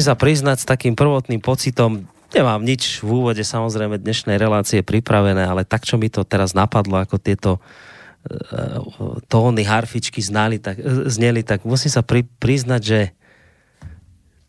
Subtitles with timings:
[0.00, 5.44] Musím sa priznať s takým prvotným pocitom, nemám nič v úvode samozrejme dnešnej relácie pripravené,
[5.44, 8.80] ale tak, čo mi to teraz napadlo, ako tieto uh,
[9.28, 13.00] tóny harfičky znali, tak, uh, zneli, tak musím sa pri, priznať, že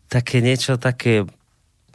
[0.08, 1.28] také niečo také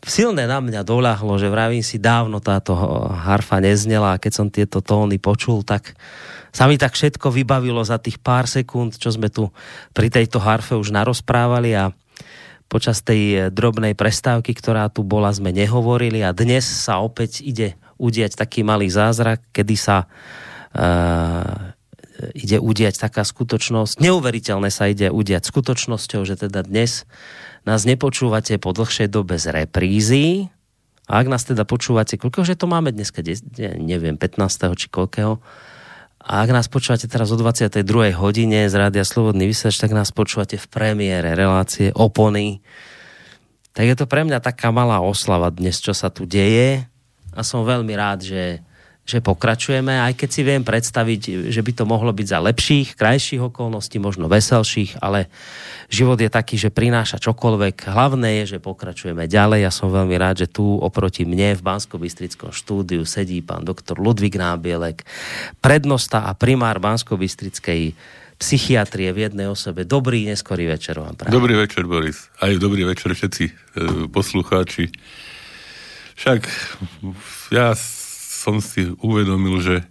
[0.05, 2.77] silné na mňa doľahlo, že vravím si, dávno táto
[3.09, 5.97] harfa neznela a keď som tieto tóny počul, tak
[6.53, 9.49] sa mi tak všetko vybavilo za tých pár sekúnd, čo sme tu
[9.97, 11.89] pri tejto harfe už narozprávali a
[12.67, 17.79] počas tej eh, drobnej prestávky, ktorá tu bola, sme nehovorili a dnes sa opäť ide
[17.97, 20.05] udiať taký malý zázrak, kedy sa
[20.77, 21.73] uh,
[22.37, 27.09] ide udiať taká skutočnosť, neuveriteľné sa ide udiať skutočnosťou, že teda dnes
[27.65, 30.25] nás nepočúvate po dlhšej dobe z reprízy.
[31.07, 33.23] A ak nás teda počúvate, koľko že to máme dneska,
[33.79, 34.75] neviem, 15.
[34.75, 35.39] či koľkého,
[36.27, 37.87] a ak nás počúvate teraz o 22.
[38.19, 42.59] hodine z Rádia Slobodný vysielač, tak nás počúvate v premiére relácie Opony.
[43.71, 46.83] Tak je to pre mňa taká malá oslava dnes, čo sa tu deje.
[47.31, 48.59] A som veľmi rád, že
[49.07, 53.39] že pokračujeme, aj keď si viem predstaviť, že by to mohlo byť za lepších, krajších
[53.39, 55.31] okolností, možno veselších, ale
[55.87, 57.87] život je taký, že prináša čokoľvek.
[57.87, 59.63] Hlavné je, že pokračujeme ďalej.
[59.63, 63.95] Ja som veľmi rád, že tu oproti mne v bansko bystrickom štúdiu sedí pán doktor
[63.95, 65.07] Ludvík Nábielek,
[65.63, 67.95] prednosta a primár bansko bystrickej
[68.37, 69.87] psychiatrie v jednej osobe.
[69.87, 71.31] Dobrý neskorý večer vám prajem.
[71.31, 72.27] Dobrý večer, Boris.
[72.43, 73.53] Aj dobrý večer všetci e,
[74.11, 74.91] poslucháči.
[76.17, 76.41] Však
[77.55, 77.71] ja
[78.47, 79.83] som si uvedomil, že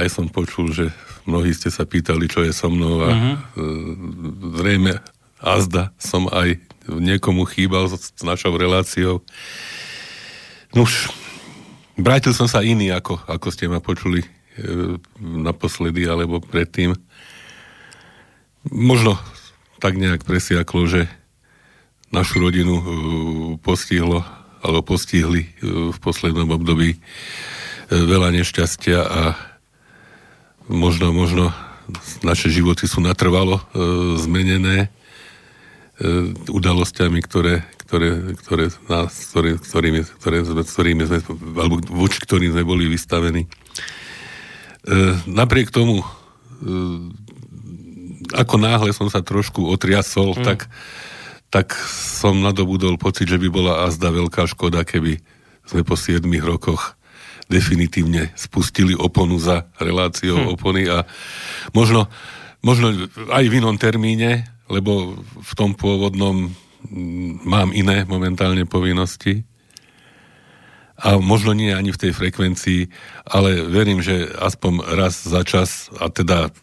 [0.00, 0.88] aj som počul, že
[1.28, 3.36] mnohí ste sa pýtali, čo je so mnou a uh-huh.
[4.56, 4.96] zrejme
[5.36, 6.56] azda som aj
[6.88, 9.20] niekomu chýbal s, našou reláciou.
[10.72, 11.12] Nuž,
[12.00, 14.28] vrátil som sa iný, ako, ako ste ma počuli e,
[15.20, 16.96] naposledy alebo predtým.
[18.64, 19.20] Možno
[19.76, 21.04] tak nejak presiaklo, že
[22.08, 22.84] našu rodinu e,
[23.60, 24.24] postihlo
[24.60, 25.50] alebo postihli e,
[25.90, 26.98] v poslednom období e,
[27.88, 29.22] veľa nešťastia a
[30.70, 31.50] možno, možno
[32.22, 33.62] naše životy sú natrvalo e,
[34.22, 34.88] zmenené e,
[36.46, 41.18] udalosťami, ktoré, ktoré, ktoré, nás, ktoré, ktorými, ktoré, ktorými sme,
[41.58, 43.44] alebo voči ktorým sme boli vystavení.
[43.44, 43.50] E,
[45.26, 46.06] napriek tomu, e,
[48.30, 50.44] ako náhle som sa trošku otriasol, mm.
[50.46, 50.70] tak
[51.50, 55.18] tak som nadobudol pocit, že by bola azda veľká škoda, keby
[55.66, 56.94] sme po 7 rokoch
[57.50, 60.48] definitívne spustili oponu za reláciou hm.
[60.54, 61.02] opony a
[61.74, 62.06] možno,
[62.62, 62.94] možno
[63.34, 66.54] aj v inom termíne, lebo v tom pôvodnom
[66.86, 69.42] mm, mám iné momentálne povinnosti
[71.00, 72.80] a možno nie ani v tej frekvencii,
[73.26, 76.54] ale verím, že aspoň raz za čas, a teda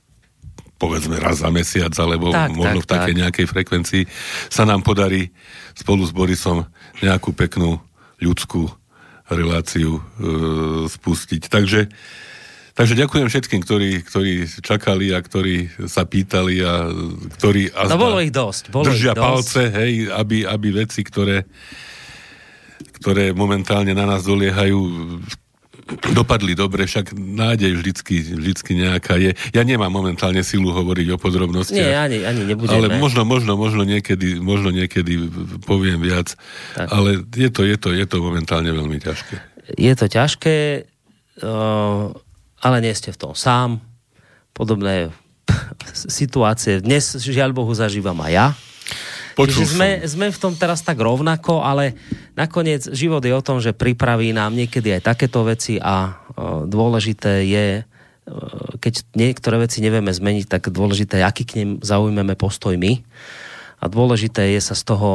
[0.77, 3.21] povedzme raz za mesiac, alebo tak, možno tak, v takej tak.
[3.25, 4.03] nejakej frekvencii,
[4.47, 5.33] sa nám podarí
[5.73, 6.65] spolu s Borisom
[7.01, 7.81] nejakú peknú
[8.21, 8.69] ľudskú
[9.27, 10.01] reláciu e,
[10.87, 11.51] spustiť.
[11.51, 11.91] Takže,
[12.73, 16.87] takže ďakujem všetkým, ktorí, ktorí čakali a ktorí sa pýtali a
[17.35, 18.71] ktorí no bolo ich dosť.
[18.71, 19.77] Bolo držia ich palce, dosť.
[19.83, 21.43] hej, aby, aby veci, ktoré
[22.97, 24.77] ktoré momentálne na nás doliehajú,
[26.11, 29.31] dopadli dobre, však nádej vždycky, vždycky nejaká je.
[29.55, 31.79] Ja nemám momentálne silu hovoriť o podrobnostiach.
[31.79, 32.75] Nie, ani, ani nebudeme.
[32.75, 35.31] Ale možno, možno, možno niekedy, možno niekedy
[35.63, 36.35] poviem viac.
[36.75, 36.87] Tak.
[36.91, 39.35] Ale je to, je, to, je to momentálne veľmi ťažké.
[39.79, 40.87] Je to ťažké,
[42.57, 43.79] ale nie ste v tom sám.
[44.51, 45.11] Podobné
[46.19, 48.47] situácie dnes, žiaľ Bohu, zažívam aj ja
[49.37, 51.93] Počul Čiže sme, sme v tom teraz tak rovnako, ale
[52.33, 57.45] nakoniec život je o tom, že pripraví nám niekedy aj takéto veci a o, dôležité
[57.45, 57.67] je,
[58.25, 62.97] o, keď niektoré veci nevieme zmeniť, tak dôležité je, aký k nim zaujmeme postoj my.
[63.77, 65.09] A dôležité je sa z toho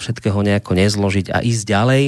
[0.00, 2.04] všetkého nejako nezložiť a ísť ďalej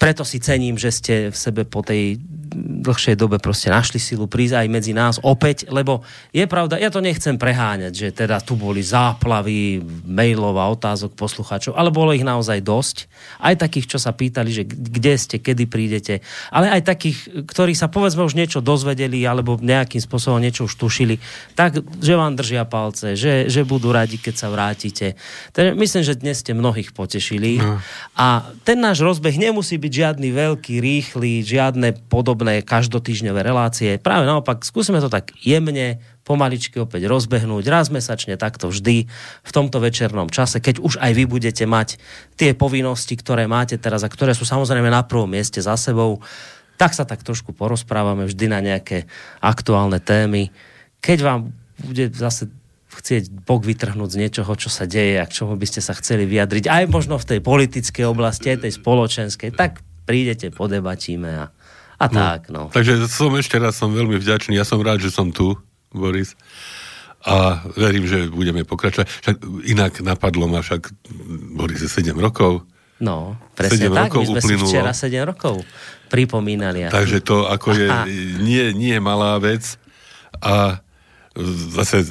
[0.00, 2.16] preto si cením, že ste v sebe po tej
[2.58, 6.02] dlhšej dobe proste našli silu prísť aj medzi nás opäť, lebo
[6.34, 11.78] je pravda, ja to nechcem preháňať, že teda tu boli záplavy mailov a otázok poslucháčov,
[11.78, 12.96] ale bolo ich naozaj dosť.
[13.38, 17.86] Aj takých, čo sa pýtali, že kde ste, kedy prídete, ale aj takých, ktorí sa
[17.86, 21.22] povedzme už niečo dozvedeli alebo nejakým spôsobom niečo už tušili,
[21.54, 25.14] tak, že vám držia palce, že, že budú radi, keď sa vrátite.
[25.54, 27.78] Takže myslím, že dnes ste mnohých potešili no.
[28.18, 34.00] a ten náš rozbeh nemusí byť žiadny veľký, rýchly, žiadne podobné každotýžňové relácie.
[34.00, 39.10] Práve naopak, skúsime to tak jemne, pomaličky opäť rozbehnúť, raz mesačne takto vždy
[39.42, 41.98] v tomto večernom čase, keď už aj vy budete mať
[42.38, 46.22] tie povinnosti, ktoré máte teraz a ktoré sú samozrejme na prvom mieste za sebou,
[46.78, 49.10] tak sa tak trošku porozprávame vždy na nejaké
[49.42, 50.48] aktuálne témy.
[51.02, 51.40] Keď vám
[51.82, 52.48] bude zase
[52.90, 56.26] chcieť Bok vytrhnúť z niečoho, čo sa deje a k čomu by ste sa chceli
[56.26, 61.44] vyjadriť, aj možno v tej politickej oblasti, aj tej spoločenskej, tak prídete, podebatíme a,
[62.00, 62.40] a no, tak.
[62.48, 62.72] No.
[62.72, 65.52] Takže som ešte raz som veľmi vďačný, ja som rád, že som tu,
[65.92, 66.32] Boris.
[67.20, 69.04] A verím, že budeme pokračovať.
[69.04, 69.36] Však
[69.68, 70.88] inak napadlo ma však,
[71.52, 72.64] Boris, 7 rokov.
[73.00, 74.68] No, presne tak, rokov my sme uplynulo.
[74.68, 75.54] si včera 7 rokov
[76.08, 76.88] pripomínali.
[76.88, 77.88] Takže to ako je,
[78.40, 79.76] nie, nie malá vec
[80.40, 80.80] a
[81.74, 82.04] zase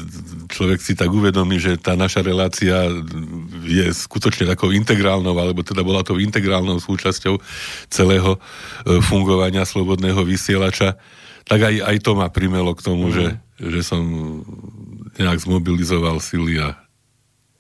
[0.50, 2.90] človek si tak uvedomí, že tá naša relácia
[3.64, 7.38] je skutočne takou integrálnou, alebo teda bola to integrálnou súčasťou
[7.88, 8.40] celého e,
[9.06, 10.98] fungovania slobodného vysielača,
[11.46, 13.14] tak aj, aj to ma primelo k tomu, mm.
[13.14, 13.28] že,
[13.62, 14.02] že som
[15.18, 16.76] nejak zmobilizoval sily a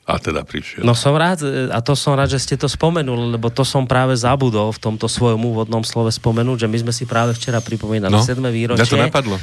[0.09, 0.81] a teda prišiel.
[0.81, 3.85] No som rád, e, a to som rád, že ste to spomenuli, lebo to som
[3.85, 8.09] práve zabudol v tomto svojom úvodnom slove spomenúť, že my sme si práve včera pripomínali
[8.09, 8.41] no, 7.
[8.49, 8.81] výročie.
[8.81, 9.37] Ja to napadlo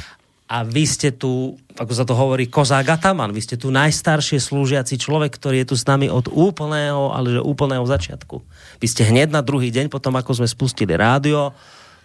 [0.47, 4.95] a vy ste tu, ako sa to hovorí, kozák Ataman, vy ste tu najstaršie slúžiaci
[4.95, 8.39] človek, ktorý je tu s nami od úplného, ale že úplného začiatku.
[8.79, 11.51] Vy ste hneď na druhý deň, potom ako sme spustili rádio,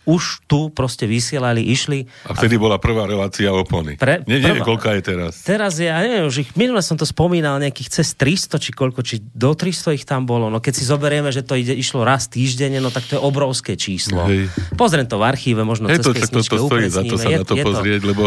[0.03, 2.11] už tu proste vysielali, išli.
[2.27, 2.63] A vtedy a...
[2.63, 3.95] bola prvá relácia opony.
[3.95, 5.47] Pre, Nie, neviem, koľka je teraz.
[5.47, 9.01] Teraz je, ja neviem, už ich, minule som to spomínal, nejakých cez 300, či koľko,
[9.07, 10.51] či do 300 ich tam bolo.
[10.51, 13.79] No keď si zoberieme, že to ide, išlo raz týždenne, no tak to je obrovské
[13.79, 14.27] číslo.
[14.27, 14.51] Hej.
[14.75, 17.39] Pozriem to v archíve, možno Hej, cez to, to, to stojí za to sa je,
[17.39, 18.23] na to pozrieť, to lebo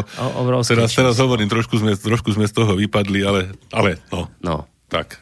[0.64, 3.42] teraz, teraz hovorím, trošku sme, trošku sme z toho vypadli, ale,
[3.76, 4.32] ale no.
[4.40, 4.68] No.
[4.88, 5.20] Tak.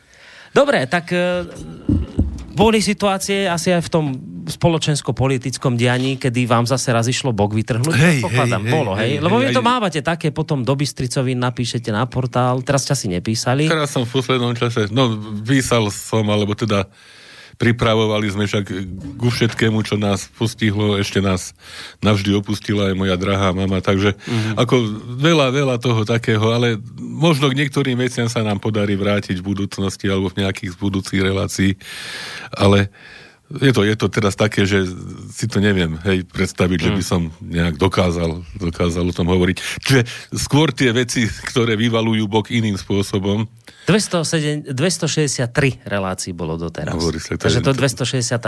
[0.54, 1.50] Dobre, tak e,
[2.54, 4.06] boli situácie asi aj v tom
[4.46, 7.96] spoločensko-politickom dianí, kedy vám zase raz išlo bok vytrhnúť.
[7.96, 9.18] Hej, Pokladám, hej, bolo, hej.
[9.18, 9.68] hej Lebo hej, vy to aj...
[9.68, 13.66] mávate také, potom do Bystricovi napíšete na portál, teraz ste si nepísali.
[13.66, 16.86] Teraz som v poslednom čase, no písal som, alebo teda
[17.58, 18.66] pripravovali sme však
[19.22, 21.54] ku všetkému, čo nás postihlo, ešte nás
[22.02, 24.58] navždy opustila aj moja drahá mama, takže mm-hmm.
[24.58, 24.76] ako
[25.22, 26.82] veľa, veľa toho takého, ale
[27.14, 31.22] možno k niektorým veciam sa nám podarí vrátiť v budúcnosti alebo v nejakých z budúcich
[31.22, 31.72] relácií,
[32.50, 32.90] ale
[33.62, 34.90] je to, je to teraz také, že
[35.30, 36.86] si to neviem hej, predstaviť, mm.
[36.86, 39.58] že by som nejak dokázal, dokázal o tom hovoriť.
[39.84, 40.02] Čiže
[40.34, 43.46] skôr tie veci, ktoré vyvalujú bok iným spôsobom.
[43.86, 46.96] 207, 263 relácií bolo doteraz.
[46.96, 47.78] Hovorí sa, to Takže je, to je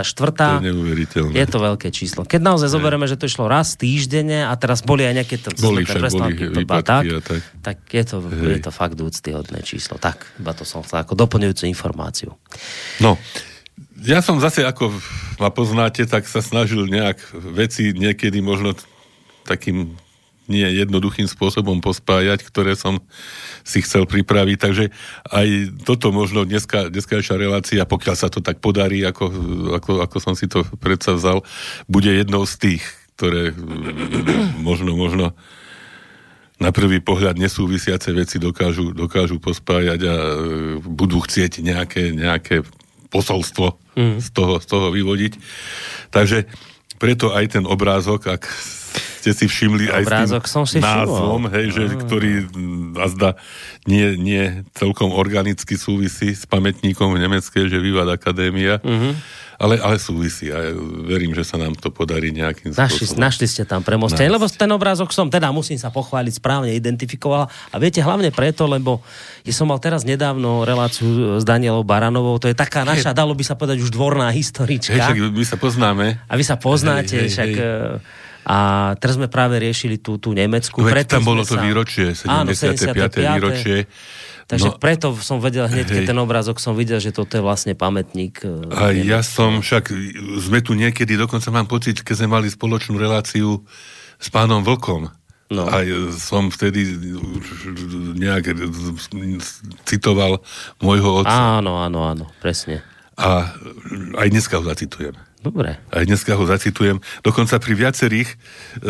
[0.00, 1.34] To je neuveriteľné.
[1.36, 2.24] Je to veľké číslo.
[2.24, 5.84] Keď naozaj zoberieme, že to išlo raz týždenne a teraz boli aj nejaké to, boli,
[5.84, 10.00] však, boli výpadky tak, tak, tak je, to, je to fakt úctyhodné číslo.
[10.00, 12.32] Tak, iba to som chcel ako doplňujúcu informáciu.
[13.04, 13.20] No,
[14.04, 14.92] ja som zase, ako
[15.40, 18.76] ma poznáte, tak sa snažil nejak veci niekedy možno
[19.48, 19.96] takým
[20.46, 23.02] nie jednoduchým spôsobom pospájať, ktoré som
[23.66, 24.58] si chcel pripraviť.
[24.62, 24.84] Takže
[25.34, 25.48] aj
[25.82, 29.26] toto možno dneska, dneskajšia relácia, pokiaľ sa to tak podarí, ako,
[29.74, 31.42] ako, ako som si to predsa vzal,
[31.90, 32.82] bude jednou z tých,
[33.18, 33.50] ktoré
[34.68, 35.34] možno, možno
[36.56, 40.28] na prvý pohľad nesúvisiace veci dokážu, dokážu pospájať a e,
[40.80, 42.64] budú chcieť nejaké, nejaké
[43.08, 44.16] posolstvo mm.
[44.22, 45.32] z, toho, z toho vyvodiť.
[46.10, 46.46] Takže
[46.96, 48.42] preto aj ten obrázok, ak
[49.26, 51.98] ste si všimli aj Obrázok s tým som si názvom, hej, že, mm.
[52.06, 52.30] ktorý
[53.02, 53.34] azda
[53.90, 58.78] nie, nie celkom organicky súvisí s pamätníkom v nemeckej, že Vivad Akadémia.
[58.80, 60.72] Mm-hmm ale, ale súvisí a
[61.08, 63.24] verím, že sa nám to podarí nejakým našli, spôsobom.
[63.24, 67.76] Našli ste tam premostenie, lebo ten obrázok som, teda musím sa pochváliť, správne identifikoval a
[67.80, 69.00] viete, hlavne preto, lebo
[69.48, 73.44] ja som mal teraz nedávno reláciu s Danielou Baranovou, to je taká naša, dalo by
[73.44, 74.92] sa povedať, už dvorná historička.
[74.92, 76.20] Hej, my sa poznáme.
[76.28, 77.50] A vy sa poznáte, hej, hej, však...
[77.56, 78.24] Hej.
[78.46, 80.78] A teraz sme práve riešili tú, tú nemeckú.
[80.78, 81.66] Veď tam bolo to sa...
[81.66, 82.30] výročie, 75.
[82.30, 83.34] Áno, 75.
[83.34, 83.76] výročie
[84.46, 87.74] Takže no, preto som vedel hneď, keď ten obrázok som videl, že toto je vlastne
[87.74, 88.46] pamätník.
[88.46, 89.90] E, a ja som však,
[90.38, 93.66] sme tu niekedy, dokonca mám pocit, keď sme mali spoločnú reláciu
[94.22, 95.10] s pánom Vlkom.
[95.50, 95.62] No.
[95.66, 95.82] A
[96.14, 96.94] som vtedy
[98.18, 98.54] nejak
[99.86, 100.42] citoval
[100.82, 101.58] môjho otca.
[101.58, 102.82] Áno, áno, áno, presne.
[103.18, 103.50] A
[104.18, 105.14] aj dneska ho zacitujem.
[105.42, 105.78] Dobre.
[105.94, 106.98] Aj dneska ho zacitujem.
[107.22, 108.36] Dokonca pri viacerých e,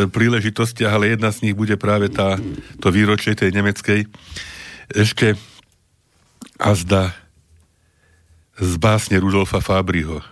[0.09, 2.41] príležitostiach, ale jedna z nich bude práve tá,
[2.81, 4.09] to výročie tej nemeckej
[4.93, 5.39] ešte
[6.57, 7.15] azda
[8.57, 10.25] z básne Rudolfa Fábriho,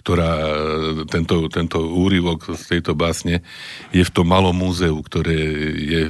[0.00, 3.44] ktorá, e, tento, tento úryvok z tejto básne
[3.90, 5.36] je v tom malom múzeu, ktoré
[5.76, 6.00] je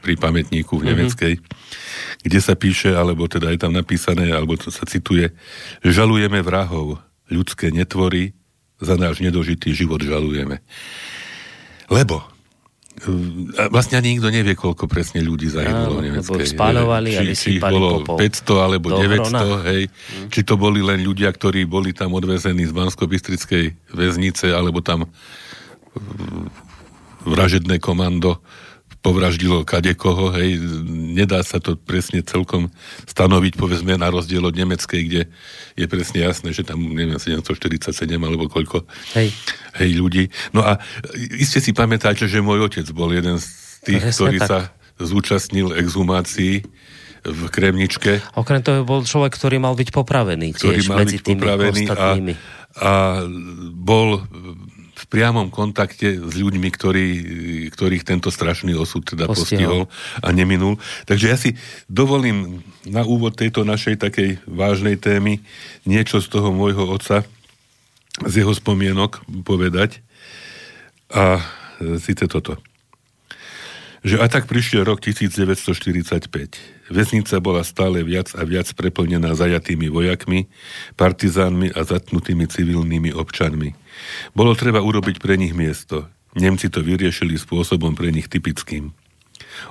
[0.00, 0.88] pri pamätníku v mhm.
[0.90, 2.24] Nemeckej, mm-hmm.
[2.24, 5.34] kde sa píše, alebo teda je tam napísané, alebo to sa cituje,
[5.82, 8.32] žalujeme vrahov, ľudské netvory,
[8.82, 10.60] za náš nedožitý život žalujeme.
[11.88, 12.33] Lebo
[13.74, 16.46] vlastne ani nikto nevie, koľko presne ľudí zahynulo v Nemeckej.
[16.54, 19.82] Spáľovali či, či ich bolo 500 alebo 900, hej.
[19.90, 20.28] Hmm.
[20.30, 25.10] Či to boli len ľudia, ktorí boli tam odvezení z Bansko-Bystrickej väznice, alebo tam
[27.26, 28.38] vražedné komando
[29.04, 30.56] povraždilo kadekoho, hej,
[30.88, 32.72] nedá sa to presne celkom
[33.04, 35.22] stanoviť, povedzme, na rozdiel od nemeckej, kde
[35.76, 39.28] je presne jasné, že tam, neviem, 747 alebo koľko hej.
[39.76, 40.32] hej ľudí.
[40.56, 40.80] No a
[41.36, 43.46] iste si pamätáte, že môj otec bol jeden z
[43.84, 44.48] tých, presne ktorý tak.
[44.48, 44.58] sa
[44.96, 46.64] zúčastnil exhumácií
[47.24, 48.24] v Kremničke.
[48.36, 51.82] Okrem toho bol človek, ktorý mal byť popravený ktorý tiež mal medzi byť tými popravený
[51.88, 52.32] ostatnými.
[52.34, 52.40] A,
[52.80, 52.90] a
[53.72, 54.24] bol
[55.04, 57.06] v priamom kontakte s ľuďmi, ktorí,
[57.68, 59.84] ktorých tento strašný osud teda postihol.
[59.84, 60.80] postihol a neminul.
[61.04, 61.60] Takže ja si
[61.92, 65.44] dovolím na úvod tejto našej takej vážnej témy
[65.84, 67.28] niečo z toho môjho otca,
[68.24, 70.00] z jeho spomienok povedať.
[71.12, 71.44] A
[72.00, 72.56] síce toto
[74.04, 76.28] že a tak prišiel rok 1945.
[76.92, 80.44] Vesnica bola stále viac a viac preplnená zajatými vojakmi,
[81.00, 83.72] partizánmi a zatnutými civilnými občanmi.
[84.32, 86.08] Bolo treba urobiť pre nich miesto.
[86.34, 88.90] Nemci to vyriešili spôsobom pre nich typickým.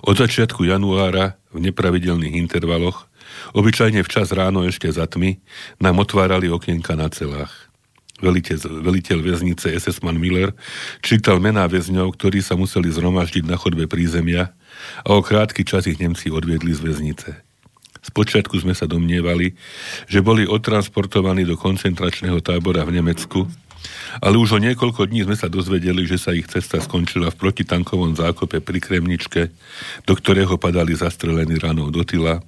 [0.03, 3.11] Od začiatku januára v nepravidelných intervaloch,
[3.51, 5.43] obyčajne včas ráno ešte za tmy,
[5.83, 7.73] nám otvárali okienka na celách
[8.23, 10.55] veliteľ, veliteľ väznice SS-man Miller,
[11.03, 14.55] čítal mená väzňov, ktorí sa museli zhromaždiť na chodbe prízemia
[15.03, 17.29] a o krátky čas ich Nemci odviedli z väznice.
[18.03, 19.55] Spočiatku sme sa domnievali,
[20.11, 23.47] že boli odtransportovaní do koncentračného tábora v Nemecku,
[24.23, 28.15] ale už o niekoľko dní sme sa dozvedeli, že sa ich cesta skončila v protitankovom
[28.15, 29.51] zákope pri Kremničke,
[30.07, 32.41] do ktorého padali zastrelení ranou do tyla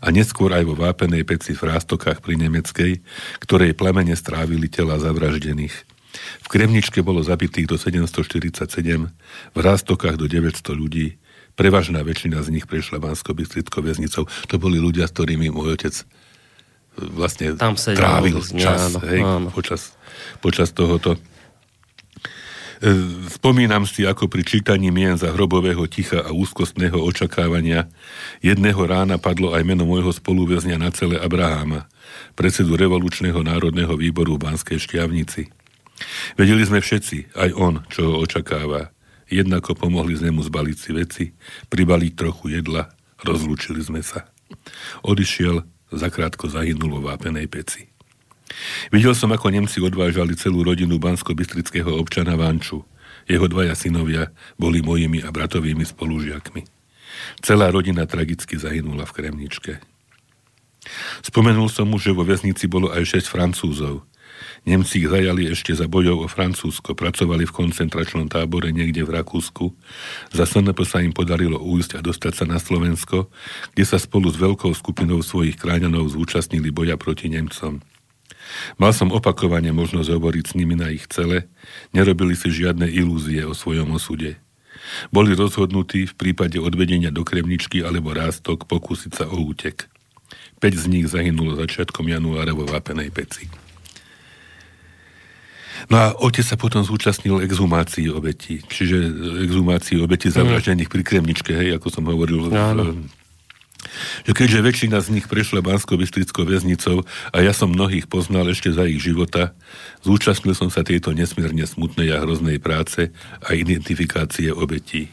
[0.00, 3.00] a neskôr aj vo vápenej peci v Rástokách pri Nemeckej,
[3.40, 5.74] ktorej plemene strávili tela zavraždených.
[6.44, 9.08] V Kremničke bolo zabitých do 747,
[9.56, 11.16] v Rástokách do 900 ľudí,
[11.56, 14.28] prevažná väčšina z nich prešla vansko väznicou.
[14.28, 16.04] To boli ľudia, s ktorými môj otec e,
[17.16, 19.48] vlastne Tam trávil čas áno, hej, áno.
[19.52, 19.96] Počas,
[20.40, 21.16] počas tohoto
[22.82, 22.90] E,
[23.30, 27.86] spomínam si, ako pri čítaní mien za hrobového ticha a úzkostného očakávania
[28.42, 31.86] jedného rána padlo aj meno môjho spoluväzňa na celé Abraháma,
[32.34, 35.46] predsedu Revolučného národného výboru v Banskej Štiavnici.
[36.34, 38.90] Vedeli sme všetci, aj on, čo ho očakáva.
[39.30, 41.24] Jednako pomohli sme mu zbaliť si veci,
[41.70, 42.90] pribaliť trochu jedla,
[43.22, 44.26] rozlúčili sme sa.
[45.06, 45.62] Odišiel,
[45.94, 47.91] zakrátko zahynul vo vápenej peci.
[48.90, 52.84] Videl som, ako Nemci odvážali celú rodinu bansko-bystrického občana Vanču.
[53.30, 56.66] Jeho dvaja synovia boli mojimi a bratovými spolužiakmi.
[57.44, 59.72] Celá rodina tragicky zahynula v Kremničke.
[61.22, 64.02] Spomenul som mu, že vo väznici bolo aj šesť Francúzov.
[64.62, 69.74] Nemci ich zajali ešte za bojov o Francúzsko, pracovali v koncentračnom tábore niekde v Rakúsku.
[70.30, 73.26] Za SNP sa im podarilo újsť a dostať sa na Slovensko,
[73.74, 77.82] kde sa spolu s veľkou skupinou svojich kráňanov zúčastnili boja proti Nemcom.
[78.76, 81.48] Mal som opakovane možnosť hovoriť s nimi na ich cele,
[81.94, 84.36] nerobili si žiadne ilúzie o svojom osude.
[85.14, 89.88] Boli rozhodnutí v prípade odvedenia do Kremničky alebo Rástok pokúsiť sa o útek.
[90.62, 93.50] 5 z nich zahynulo začiatkom januára vo Vápenej peci.
[95.90, 99.02] No a otec sa potom zúčastnil exhumácií obetí, čiže
[99.42, 103.02] exhumácií obetí zavraždených pri Kremničke, hej, ako som hovoril no, v,
[104.22, 107.02] že keďže väčšina z nich prešla bansko bystrickou väznicou
[107.34, 109.54] a ja som mnohých poznal ešte za ich života,
[110.06, 113.10] zúčastnil som sa tejto nesmierne smutnej a hroznej práce
[113.42, 115.10] a identifikácie obetí.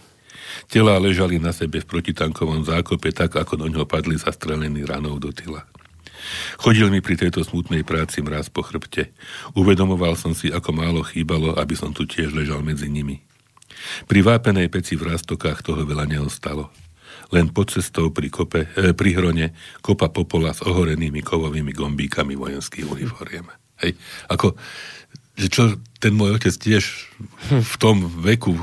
[0.69, 5.33] Telá ležali na sebe v protitankovom zákope tak, ako do ňoho padli zastrelení ranou do
[5.33, 5.65] tyla.
[6.59, 9.09] Chodil mi pri tejto smutnej práci mraz po chrbte.
[9.55, 13.23] Uvedomoval som si, ako málo chýbalo, aby som tu tiež ležal medzi nimi.
[14.05, 16.69] Pri vápenej peci v rastokách toho veľa neostalo
[17.29, 19.53] len pod cestou pri, kope, e, pri hrone
[19.86, 23.50] kopa popola s ohorenými kovovými gombíkami vojenských uniformiem.
[23.79, 23.95] Hej,
[24.27, 24.57] ako,
[25.39, 25.63] že čo
[26.01, 26.83] ten môj otec tiež
[27.50, 28.53] v tom veku,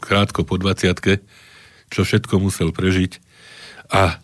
[0.00, 0.96] krátko po 20
[1.90, 3.18] čo všetko musel prežiť
[3.90, 4.22] a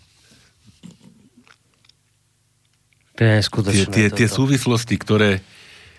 [3.18, 5.42] tie, tie, tie súvislosti, ktoré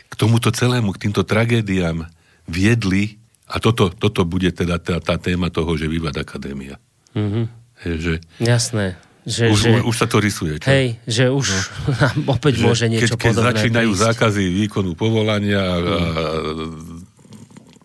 [0.08, 2.08] k tomuto celému, k týmto tragédiám
[2.48, 6.76] viedli, a toto, toto bude teda tá, tá téma toho, že Vivad Akadémia.
[7.16, 7.46] Mm-hmm.
[7.86, 8.98] Že Jasné.
[9.28, 10.56] Že, už, že, už sa to rysuje.
[10.56, 10.72] Čo?
[10.72, 12.32] Hej, že už no.
[12.40, 14.04] opäť že môže niečo keď, keď podobné začínajú prísť.
[14.08, 16.24] zákazy výkonu povolania a, a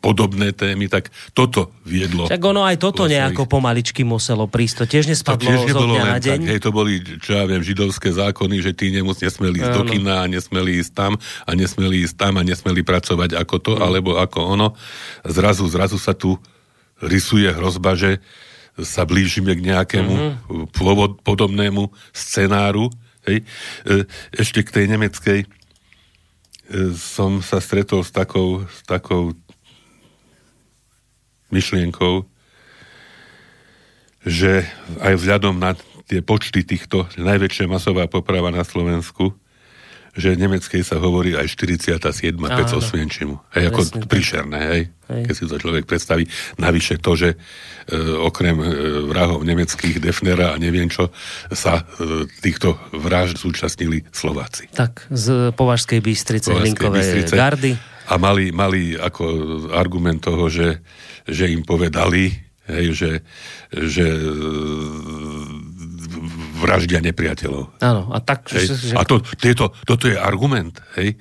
[0.03, 2.27] podobné témy, tak toto viedlo.
[2.27, 4.83] Tak ono aj toto nejako pomaličky muselo prísť.
[4.83, 6.39] To tiež nespadlo to tiež zo dňa na deň.
[6.43, 9.83] Tak, hej, to boli, čo ja viem, židovské zákony, že tí nemus nesmeli ísť do
[9.87, 11.13] kina a nesmeli ísť tam
[11.47, 13.83] a nesmeli ísť tam a nesmeli pracovať ako to, mm.
[13.87, 14.69] alebo ako ono.
[15.23, 16.35] Zrazu, zrazu sa tu
[16.99, 18.19] rysuje hrozba, že
[18.81, 21.21] sa blížime k nejakému mm-hmm.
[21.21, 22.89] podobnému scenáru.
[23.29, 23.45] Hej.
[23.85, 25.47] E, ešte k tej nemeckej e,
[26.97, 29.37] som sa stretol s takou, s takou
[31.53, 32.25] myšlienkou,
[34.25, 34.65] že
[35.05, 35.77] aj vzhľadom na
[36.09, 39.37] tie počty týchto, najväčšia masová poprava na Slovensku,
[40.13, 42.37] že nemeckej sa hovorí aj 47.
[42.37, 43.41] pec Osvienčimu.
[43.57, 44.83] Hej, ako Presne, príšerné, hej?
[45.09, 45.23] hej.
[45.25, 46.29] Keď si to človek predstaví.
[46.61, 47.37] Navyše to, že e,
[48.21, 48.67] okrem e,
[49.09, 51.09] vrahov nemeckých, Defnera a neviem čo,
[51.49, 54.69] sa e, týchto vražd zúčastnili Slováci.
[54.69, 57.33] Tak, z Považskej Bystrice, Linkovej Bystrice.
[57.33, 57.73] gardy.
[58.13, 59.25] A mali, mali ako
[59.73, 60.85] argument toho, že,
[61.25, 62.37] že im povedali,
[62.69, 63.13] hej, že,
[63.73, 64.07] že
[66.63, 67.83] vraždia nepriateľov.
[67.83, 68.47] Áno, a tak...
[68.55, 68.71] Hej?
[68.71, 68.95] Že...
[68.95, 71.19] A to, tieto, toto je argument, hej?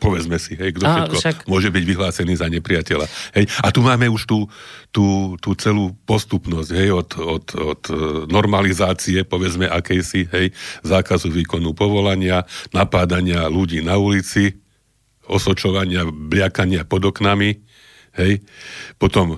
[0.00, 1.36] Povedzme si, hej, kto všetko však...
[1.44, 3.04] môže byť vyhlásený za nepriateľa.
[3.36, 3.44] Hej?
[3.60, 4.48] A tu máme už tú,
[4.88, 7.94] tú, tú celú postupnosť, hej, od, od, od e,
[8.32, 14.56] normalizácie, povedzme, akejsi, hej, zákazu výkonu povolania, napádania ľudí na ulici,
[15.28, 17.60] osočovania, bliakania pod oknami,
[18.18, 18.42] hej,
[18.96, 19.36] potom e,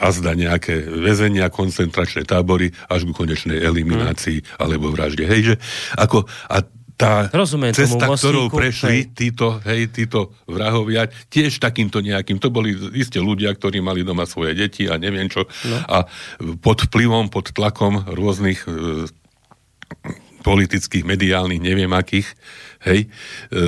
[0.00, 4.60] azda nejaké väzenia, koncentračné tábory až ku konečnej eliminácii hmm.
[4.60, 5.24] alebo vražde.
[5.28, 5.54] Hej, že
[5.96, 9.10] ako, a tá Rozumiem cesta, ktorou prešli hej.
[9.10, 14.54] títo, hej, títo vrahovia, tiež takýmto nejakým, to boli isté ľudia, ktorí mali doma svoje
[14.54, 15.76] deti a neviem čo, no.
[15.88, 16.06] a
[16.62, 19.08] pod vplyvom, pod tlakom rôznych e,
[20.42, 22.28] politických, mediálnych, neviem akých,
[22.82, 23.62] hej, e,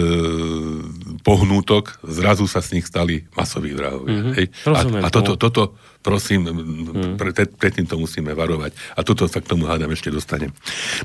[1.23, 4.11] pohnútok, zrazu sa z nich stali masoví vrahovia.
[4.11, 4.35] Mm-hmm.
[4.35, 4.47] Hej.
[4.67, 7.17] a, a toto, toto, prosím, mm.
[7.17, 8.77] pre, pred týmto musíme varovať.
[8.99, 10.53] A toto sa k tomu hádam ešte dostanem.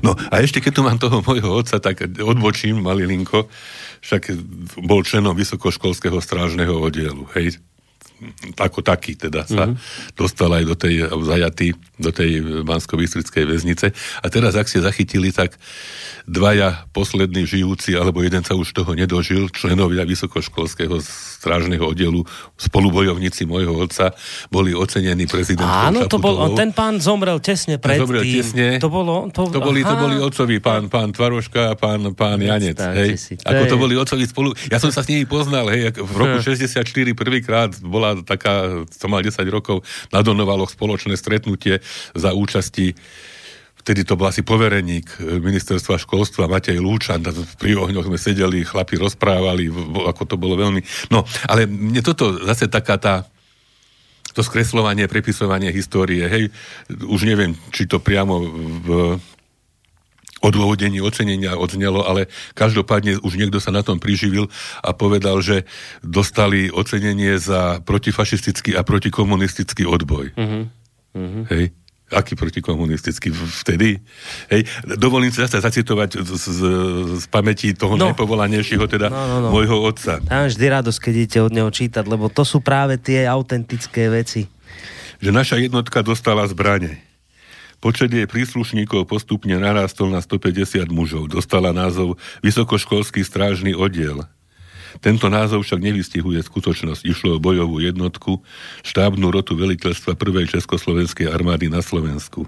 [0.04, 3.48] No a ešte keď tu mám toho môjho otca, tak odbočím malilinko,
[4.04, 4.34] však
[4.84, 7.24] bol členom vysokoškolského strážneho oddielu.
[7.38, 7.62] Hej,
[8.56, 10.12] ako taký teda sa mm-hmm.
[10.12, 13.96] dostal aj do tej zajatý, do tej bansko väznice.
[14.20, 15.56] A teraz, ak ste zachytili, tak
[16.28, 21.00] dvaja poslední žijúci, alebo jeden sa už toho nedožil, členovia vysokoškolského
[21.40, 22.20] strážneho oddielu,
[22.60, 24.12] spolubojovníci môjho otca,
[24.52, 28.44] boli ocenení prezidentom Áno, to bol, ten pán zomrel tesne pred zomrel tým.
[28.44, 28.68] Tesne.
[28.76, 32.76] To, bolo, to, to, boli, to boli otcovi, pán, pán Tvaroška a pán, pán Janec.
[32.76, 33.10] Hej.
[33.16, 33.70] Si, to Ako je...
[33.72, 34.52] to boli otcovi spolu...
[34.68, 36.44] Ja som sa s nimi poznal, hej, v roku hm.
[36.44, 36.84] 64
[37.16, 41.82] prvýkrát bola taká, to mal 10 rokov, na Donovaloch spoločné stretnutie
[42.14, 42.94] za účasti
[43.80, 47.24] vtedy to bol asi povereník e, ministerstva školstva Matej Lúčan,
[47.56, 49.72] pri ohňoch sme sedeli, chlapi rozprávali,
[50.04, 50.84] ako to bolo veľmi...
[51.08, 53.24] No, ale mne toto zase taká tá
[54.30, 56.44] to skreslovanie, prepisovanie histórie, hej,
[57.02, 58.38] už neviem, či to priamo
[58.84, 58.88] v
[60.40, 64.48] odôvodení ocenenia odznelo, ale každopádne už niekto sa na tom priživil
[64.80, 65.68] a povedal, že
[66.00, 70.32] dostali ocenenie za protifašistický a protikomunistický odboj.
[70.34, 70.64] Uh-huh.
[71.16, 71.44] Uh-huh.
[71.52, 71.76] Hej
[72.10, 73.30] aký protikomunistický
[73.62, 74.02] vtedy.
[74.50, 74.66] Hej,
[74.98, 76.60] dovolím sa zase zacitovať z, z,
[77.22, 78.10] z pamäti toho no.
[78.10, 79.48] najpovolanejšieho, teda no, no, no.
[79.54, 80.18] môjho otca.
[80.18, 84.50] Tam vždy radosť, keď idete od neho čítať, lebo to sú práve tie autentické veci.
[85.22, 86.98] Že naša jednotka dostala zbrane.
[87.80, 91.32] Počet jej príslušníkov postupne narástol na 150 mužov.
[91.32, 94.28] Dostala názov Vysokoškolský strážny oddiel.
[95.00, 97.08] Tento názov však nevystihuje skutočnosť.
[97.08, 98.44] Išlo o bojovú jednotku,
[98.84, 102.44] štábnu rotu veliteľstva prvej Československej armády na Slovensku.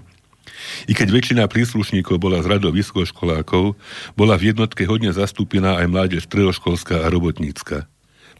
[0.85, 3.73] I keď väčšina príslušníkov bola z radov vysokoškolákov,
[4.13, 7.89] bola v jednotke hodne zastúpená aj mládež stredoškolská a robotnícka.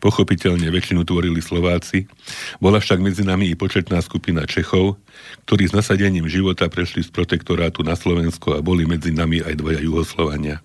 [0.03, 2.11] Pochopiteľne väčšinu tvorili Slováci,
[2.59, 4.99] bola však medzi nami i početná skupina Čechov,
[5.47, 9.79] ktorí s nasadením života prešli z protektorátu na Slovensko a boli medzi nami aj dvaja
[9.79, 10.59] Juhoslovania.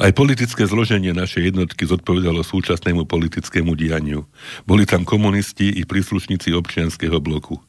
[0.00, 4.24] Aj politické zloženie našej jednotky zodpovedalo súčasnému politickému dianiu.
[4.64, 7.60] Boli tam komunisti i príslušníci občianského bloku.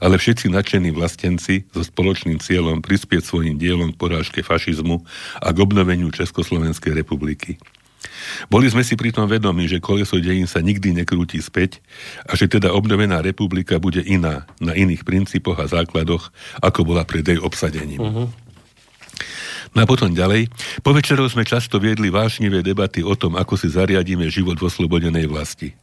[0.00, 5.00] Ale všetci nadšení vlastenci so spoločným cieľom prispieť svojim dielom k porážke fašizmu
[5.40, 7.60] a k obnoveniu Československej republiky.
[8.52, 11.80] Boli sme si pritom vedomi, že koleso dejín sa nikdy nekrúti späť
[12.26, 16.30] a že teda obnovená republika bude iná, na iných princípoch a základoch,
[16.62, 18.00] ako bola pred jej obsadením.
[18.00, 18.28] Uh-huh.
[19.76, 20.48] No a potom ďalej.
[20.80, 25.28] Po večerov sme často viedli vášnivé debaty o tom, ako si zariadíme život v oslobodenej
[25.28, 25.76] vlasti.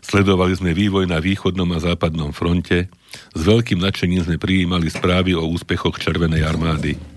[0.00, 2.88] Sledovali sme vývoj na východnom a západnom fronte,
[3.34, 7.13] s veľkým nadšením sme prijímali správy o úspechoch Červenej armády.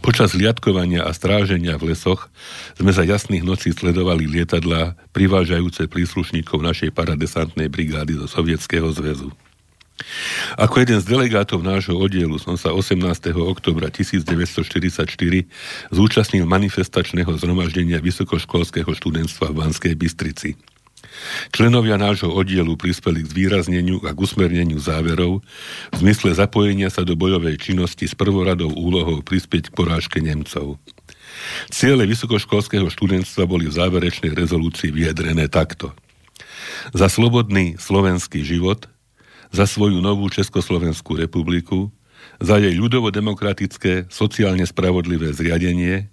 [0.00, 2.28] Počas liadkovania a stráženia v lesoch
[2.74, 9.30] sme za jasných nocí sledovali lietadlá privážajúce príslušníkov našej paradesantnej brigády zo Sovietskeho zväzu.
[10.58, 12.98] Ako jeden z delegátov nášho oddielu som sa 18.
[13.38, 15.06] oktobra 1944
[15.94, 20.58] zúčastnil manifestačného zhromaždenia vysokoškolského študentstva v Banskej Bystrici.
[21.52, 25.44] Členovia nášho oddielu prispeli k zvýrazneniu a k usmerneniu záverov
[25.92, 30.80] v zmysle zapojenia sa do bojovej činnosti s prvoradou úlohou prispieť k porážke Nemcov.
[31.72, 35.92] Ciele vysokoškolského študentstva boli v záverečnej rezolúcii vyjadrené takto.
[36.92, 38.88] Za slobodný slovenský život,
[39.52, 41.92] za svoju novú Československú republiku,
[42.40, 46.08] za jej ľudovo-demokratické, sociálne spravodlivé zriadenie,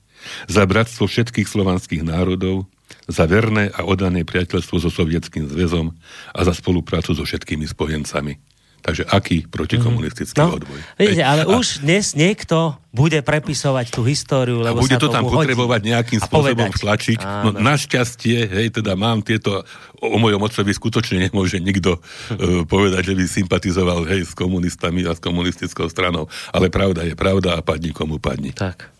[0.51, 2.67] za bratstvo všetkých slovanských národov,
[3.09, 5.93] za verné a odané priateľstvo so Sovietským zväzom
[6.33, 8.37] a za spoluprácu so všetkými spojencami.
[8.79, 10.55] Takže aký protikomunistický mm-hmm.
[10.55, 10.79] no, odboj?
[10.95, 15.11] Vidíte, ale a, už dnes niekto bude prepisovať tú históriu, lebo a bude sa to
[15.11, 15.35] tam hodí.
[15.35, 17.19] potrebovať nejakým spôsobom tlačiť.
[17.19, 19.67] No našťastie, hej, teda mám tieto,
[19.99, 25.03] o, o mojom otcovi skutočne nemôže nikto uh, povedať, že by sympatizoval, hej, s komunistami
[25.05, 26.31] a s komunistickou stranou.
[26.55, 28.55] Ale pravda je pravda a padni komu padni.
[28.55, 28.98] Tak.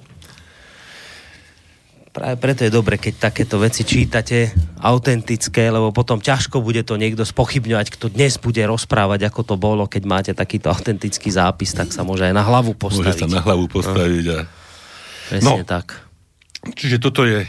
[2.19, 4.51] Práve preto je dobre, keď takéto veci čítate
[4.84, 9.88] autentické, lebo potom ťažko bude to niekto spochybňovať, kto dnes bude rozprávať, ako to bolo,
[9.88, 13.23] keď máte takýto autentický zápis, tak sa môže aj na hlavu postaviť.
[13.23, 14.25] Môže sa na hlavu postaviť.
[14.36, 14.38] A...
[15.32, 15.95] Presne no, tak.
[16.75, 17.47] Čiže toto je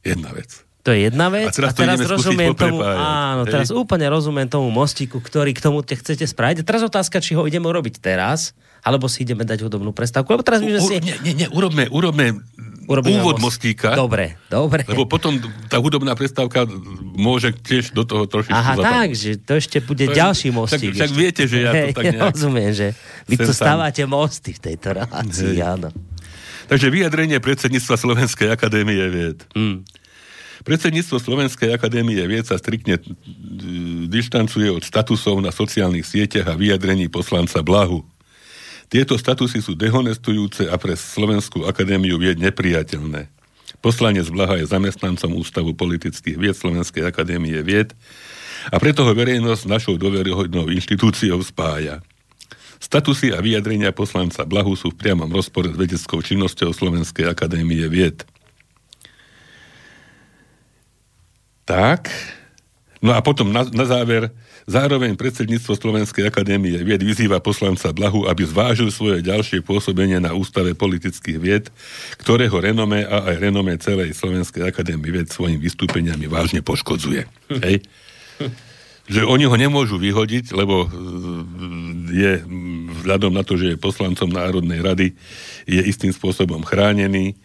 [0.00, 0.64] jedna vec.
[0.84, 1.52] To je jedna vec.
[1.52, 3.52] A teraz, a teraz rozumiem tomu, áno, hej?
[3.52, 6.60] teraz úplne rozumiem tomu mostiku, ktorý k tomu te chcete spraviť.
[6.60, 10.32] A teraz otázka, či ho ideme urobiť teraz, alebo si ideme dať hudobnú prestávku.
[10.32, 11.04] Lebo teraz my si...
[11.04, 12.40] Nie, nie, nie, urobme, urobme
[12.84, 13.60] Urobíme úvod most.
[13.60, 13.96] mostíka.
[13.96, 14.84] Dobre, dobre.
[14.84, 15.36] Lebo potom
[15.68, 16.68] tá hudobná prestávka
[17.16, 18.92] môže tiež do toho trošičku Aha, zapadnúť.
[18.92, 20.92] tak, že to ešte bude to, ďalší mostík.
[20.92, 22.32] Tak, tak viete, že ja to tak nejak...
[22.34, 22.86] Rozumiem, že
[23.24, 25.64] vy tu stávate mosty v tejto relácii, Hej.
[25.64, 25.88] áno.
[26.64, 29.44] Takže vyjadrenie predsedníctva Slovenskej akadémie vied.
[29.52, 29.84] Hmm.
[30.64, 32.96] Predsedníctvo Slovenskej akadémie vied sa striktne
[34.08, 38.00] dištancuje od statusov na sociálnych sieťach a vyjadrení poslanca Blahu.
[38.94, 43.26] Tieto statusy sú dehonestujúce a pre Slovenskú akadémiu vied nepriateľné.
[43.82, 47.90] Poslanec Blaha je zamestnancom Ústavu politických vied Slovenskej akadémie vied
[48.70, 52.06] a preto ho verejnosť našou dôveryhodnou inštitúciou spája.
[52.78, 58.22] Statusy a vyjadrenia poslanca Blahu sú v priamom rozpore s vedeckou činnosťou Slovenskej akadémie vied.
[61.66, 62.14] Tak.
[63.04, 64.32] No a potom na, na záver
[64.64, 70.72] Zároveň predsedníctvo Slovenskej akadémie vied vyzýva poslanca Blahu, aby zvážil svoje ďalšie pôsobenie na Ústave
[70.72, 71.64] politických vied,
[72.16, 77.28] ktorého renome a aj renome celej Slovenskej akadémie vied svojimi vystúpeniami vážne poškodzuje.
[77.60, 77.84] Hej?
[79.04, 80.88] že oni ho nemôžu vyhodiť, lebo
[82.08, 82.40] je
[83.04, 85.12] vzhľadom na to, že je poslancom Národnej rady,
[85.68, 87.36] je istým spôsobom chránený,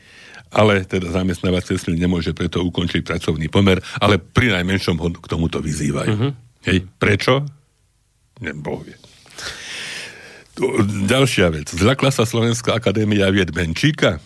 [0.49, 6.09] ale teda zamestnávateľ nemôže preto ukončiť pracovný pomer, ale pri najmenšom ho k tomuto vyzývajú.
[6.09, 6.31] Uh-huh.
[6.65, 7.45] Hej, prečo?
[8.39, 8.97] Boh vie.
[11.07, 11.71] Ďalšia vec.
[11.71, 14.19] Zľakla sa Slovenská akadémia vied Benčíka.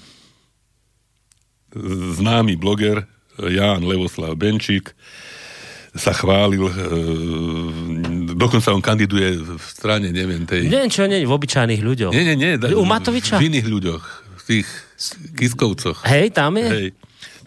[2.18, 3.06] Známy bloger
[3.38, 4.94] Ján Levoslav Benčík
[5.94, 6.74] sa chválil, e,
[8.34, 10.66] dokonca on kandiduje v strane, neviem, tej...
[10.66, 12.10] Neviem, čo nie, v obyčajných ľuďoch.
[12.10, 12.52] Nie, nie, nie.
[12.58, 13.38] Da, U Matoviča?
[13.38, 14.04] V iných ľuďoch,
[14.42, 14.68] v tých
[15.36, 16.04] Kiskovcoch.
[16.08, 16.70] Hej, tam je?
[16.70, 16.88] Hej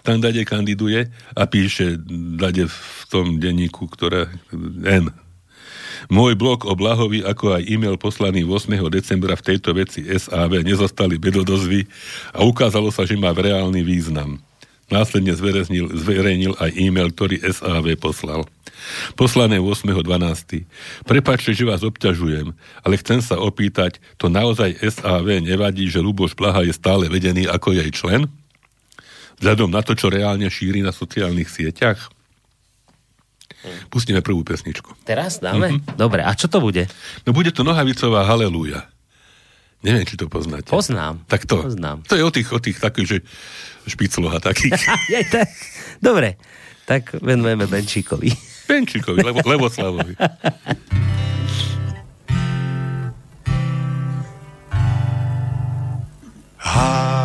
[0.06, 1.98] tam dade kandiduje a píše
[2.38, 4.30] dade v tom denníku, ktoré
[4.86, 5.10] N.
[6.06, 8.70] Môj blog o Blahovi, ako aj e-mail poslaný 8.
[8.86, 11.82] decembra v tejto veci SAV nezostali bedodozvy
[12.30, 14.38] a ukázalo sa, že má reálny význam.
[14.86, 18.46] Následne zverejnil, zverejnil aj e-mail, ktorý SAV poslal.
[19.18, 20.62] Poslané 8.12.
[21.02, 22.54] Prepačte, že vás obťažujem,
[22.86, 27.74] ale chcem sa opýtať, to naozaj SAV nevadí, že Luboš Blaha je stále vedený ako
[27.74, 28.30] jej člen?
[29.40, 32.12] vzhľadom na to, čo reálne šíri na sociálnych sieťach?
[33.90, 34.94] Pustíme prvú pesničku.
[35.02, 35.74] Teraz dáme?
[35.74, 35.98] Mm-hmm.
[35.98, 36.86] Dobre, a čo to bude?
[37.26, 38.86] No bude to Nohavicová Halelúja.
[39.86, 40.66] Neviem, či to poznáte.
[40.66, 41.22] Poznám.
[41.30, 41.62] Tak to.
[41.62, 42.02] Poznám.
[42.10, 43.18] To je o tých, o tých takých, že
[43.86, 44.74] špicloha takých.
[46.02, 46.34] Dobre,
[46.90, 48.34] tak venujeme Benčíkovi.
[48.66, 50.18] Benčíkovi, lebo, Levoslavovi.
[56.66, 57.16] Ha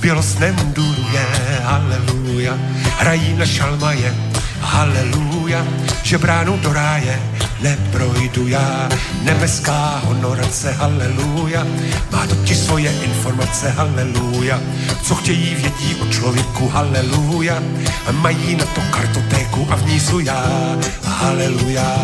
[0.10, 1.26] v bělostném duru je,
[1.64, 2.58] haleluja,
[2.98, 4.16] hrají na šalmaje,
[4.62, 5.66] haleluja,
[6.04, 7.20] že bránu do ráje
[7.62, 8.90] neprojdu já,
[9.24, 11.66] nebeská honorace, haleluja,
[12.12, 14.62] má totiž svoje informace, haleluja,
[15.04, 17.64] co chtějí vědí o člověku, haleluja,
[18.12, 21.96] mají na to kartotéku a v ní jsou já, haleluja.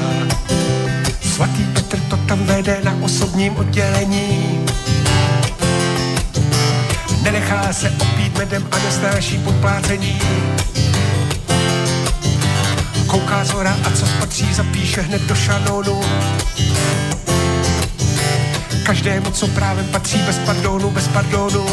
[1.36, 4.55] Svatý Petr to tam vede na osobním oddělení,
[7.26, 10.20] nenechá se opít medem a nesnáší podplácení.
[13.08, 16.02] Kouká zhora a co spatří, zapíše hned do šanonu.
[18.84, 21.66] Každému, co právem patří, bez pardonu, bez pardonu.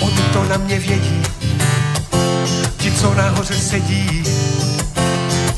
[0.00, 1.22] Oni to na mě vědí,
[2.76, 4.24] ti, co nahoře sedí,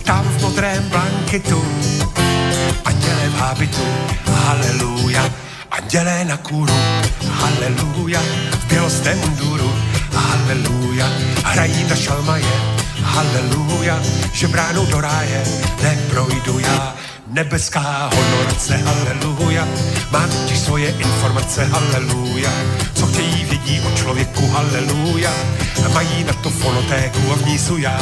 [0.05, 1.65] tam v modrém blanketu,
[2.85, 3.87] anděle v hábitu,
[4.35, 5.52] haleluja
[5.83, 6.75] Andělé na kůru,
[7.31, 8.21] haleluja,
[8.53, 9.73] v bělostém munduru,
[10.15, 11.09] haleluja,
[11.45, 12.53] hrají na šalmaje,
[13.03, 14.01] haleluja,
[14.33, 15.45] že bránou do ráje.
[15.83, 16.95] Neprojdu já.
[17.27, 19.69] Nebeská honorace, haleluja,
[20.11, 22.51] má totiž svoje informace, haleluja,
[22.95, 25.31] co chtějí vědí o člověku, haleluja,
[25.95, 28.01] mají na to fonotéku a v ní jsou já,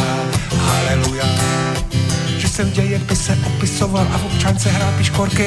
[0.56, 1.24] haleluja.
[2.38, 5.46] Že jsem v dějepise opisoval a v občance hrál piškorky,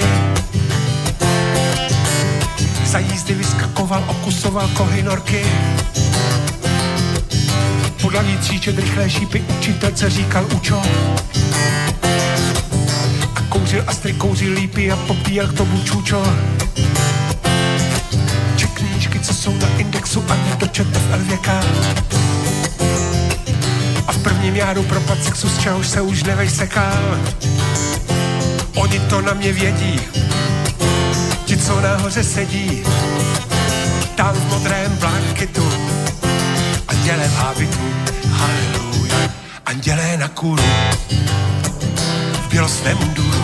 [2.94, 5.46] za jízdy vyskakoval, okusoval kohynorky.
[8.02, 10.82] Podlaní tříčet rychlé šípy, učitelce říkal učo.
[13.36, 16.24] A kouřil Astry, kouřil lípy a popíjel k tomu čučo.
[18.56, 21.48] Či knížky, co jsou na indexu a nedočete v LVK.
[24.08, 27.20] A v prvním járu propad sexu, z čehož se už nevejsekal.
[28.76, 30.00] Oni to na mě vědí,
[31.66, 32.84] co nahoře sedí,
[34.16, 35.72] tam v modrém blanketu,
[36.88, 37.80] anděle v hábitu,
[38.32, 39.30] haleluja,
[39.66, 40.64] andělé na kůru,
[42.34, 43.44] v bělostném munduru,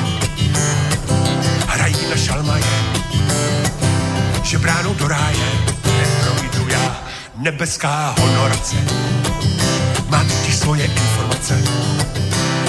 [1.67, 2.63] hrají na šalmaje,
[4.43, 5.51] že bránou do ráje.
[5.85, 7.03] Neprojdu já,
[7.35, 8.75] nebeská honorace,
[10.09, 11.63] má totiž svoje informace,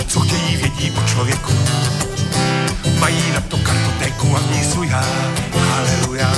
[0.07, 1.53] co chtějí vědí o člověku,
[3.01, 5.05] mají na to kartotéku a v ní jsou já,
[5.71, 6.33] haleluja.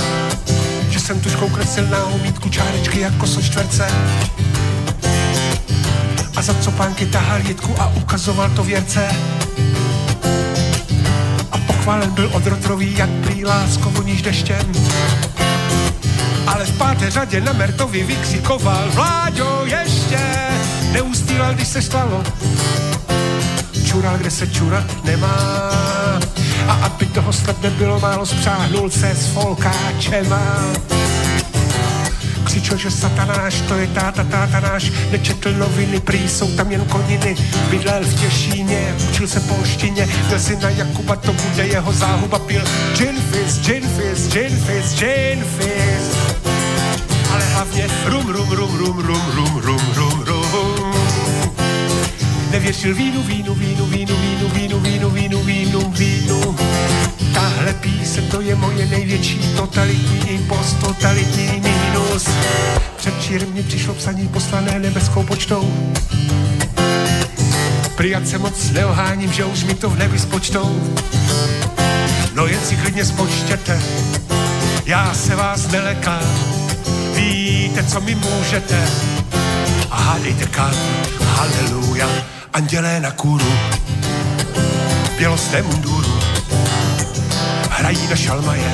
[0.89, 3.87] Že jsem tuškou kreslil na omítku čárečky jako so čtverce.
[6.35, 9.07] A za co pánky tahal jitku a ukazoval to věrce.
[11.51, 14.71] A pochválen byl od rotrový, jak prý lásko voníš deštěm.
[16.47, 20.19] Ale v páté řadě na Mertovi vykřikoval Vláďo ještě
[20.91, 22.23] neustýlal, když se stalo
[23.93, 25.69] čural, kde se čurat nemá.
[26.67, 30.41] A aby toho snad nebylo málo, spřáhnul se s folkáčema.
[32.43, 37.35] Křičel, že satanáš, to je táta, táta náš, nečetl noviny, prý jsou tam jen koniny.
[37.69, 42.61] Bydlel v Těšíně, učil se polštině, měl si na Jakuba, to bude jeho záhuba, pil
[42.95, 46.17] gin fizz, gin fizz, gin fizz, gin fizz.
[47.33, 50.22] Ale hlavně rum, rum, rum, rum, rum, rum, rum, rum.
[52.63, 56.55] Nevěřil vínu, vínu, vínu, vínu, vínu, vínu, vínu, vínu, vínu, vínu.
[57.33, 62.27] Tahle píseň to je moje největší totalitní impost, totalitní mínus.
[62.97, 65.93] Předčírem mě přišlo psaní poslané nebeskou počtou.
[67.95, 70.95] Prý se moc neoháním, že už mi to v nebi spočtou.
[72.35, 73.81] No jen si klidně spočtěte,
[74.85, 76.23] já se vás nelekám.
[77.15, 78.87] Víte, co mi můžete,
[79.93, 80.73] a hádejte kam,
[81.25, 82.09] haleluja
[82.53, 83.53] andělé na kůru,
[85.05, 86.19] v bělostném munduru,
[87.69, 88.73] hrají na šalmaje,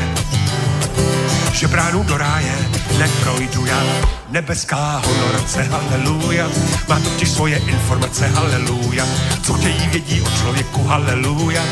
[1.54, 2.56] že bránu do ráje.
[2.98, 3.84] Neprojdu já.
[4.30, 6.50] Nebeská honorace, haleluja,
[6.88, 9.06] má totiž svoje informace, haleluja,
[9.44, 11.64] co chtějí vědí o člověku, haleluja,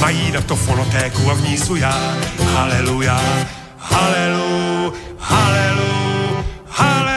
[0.00, 2.16] mají na to fonotéku a v ní jsou já,
[2.54, 3.20] haleluja,
[3.78, 7.15] haleluja, haleluja, haleluja.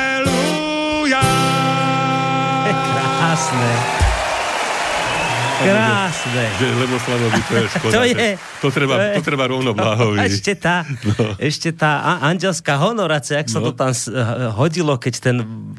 [3.51, 3.98] listening.
[5.59, 6.43] Krásne.
[6.55, 7.93] Že, lebo Slavovi to je škoda.
[7.93, 8.29] To je.
[8.59, 10.17] To treba, to, je, to treba rovno Blahovi.
[10.23, 11.35] Ešte tá, no.
[11.35, 11.91] ešte tá
[12.31, 13.71] anželská honorácia, ak sa no.
[13.71, 13.91] to tam
[14.55, 15.35] hodilo, keď ten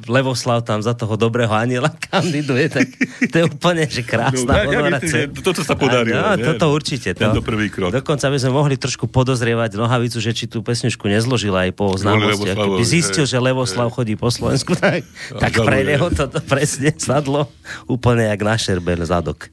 [0.09, 2.87] Levoslav tam za toho dobrého aniela kandiduje, tak
[3.29, 5.29] to je úplne, že krásna no, honorácia.
[5.29, 6.21] Ja, toto sa podarilo.
[6.21, 7.13] A, no, toto určite.
[7.17, 7.31] To.
[7.31, 7.93] Tento prvý krok.
[7.93, 12.53] Dokonca by sme mohli trošku podozrievať Nohavicu, že či tú pesničku nezložila aj po známosti.
[12.53, 15.05] Ak by zistil, že Levoslav chodí po Slovensku, tak,
[15.37, 17.49] tak pre neho toto presne sadlo
[17.87, 19.49] úplne jak na šerben zadok.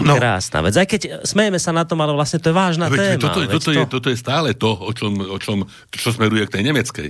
[0.00, 0.16] No.
[0.16, 0.74] Krásna vec.
[0.80, 3.20] Aj keď smejeme sa na tom, ale vlastne to je vážna veď, téma.
[3.20, 3.70] Toto, toto, to...
[3.76, 7.08] Je, toto je stále to, o čom, o čom čo smeruje k tej nemeckej.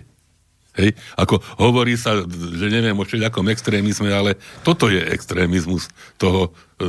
[0.78, 0.90] Hej?
[1.18, 6.86] Ako hovorí sa, že neviem o všelijakom extrémizme, ale toto je extrémizmus toho e,